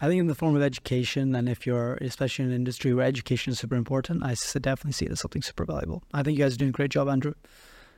[0.01, 3.05] I think in the form of education, and if you're especially in an industry where
[3.05, 6.03] education is super important, I definitely see it as something super valuable.
[6.13, 7.33] I think you guys are doing a great job, Andrew.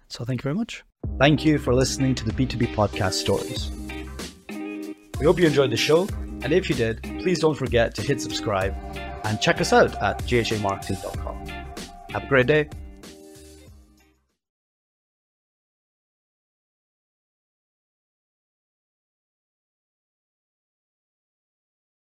[0.08, 0.84] So thank you very much.
[1.20, 3.72] Thank you for listening to the B2B podcast stories.
[5.20, 6.08] We hope you enjoyed the show
[6.44, 8.76] and if you did, please don't forget to hit subscribe
[9.24, 11.48] and check us out at ghamarketing.com.
[12.10, 12.68] Have a great day.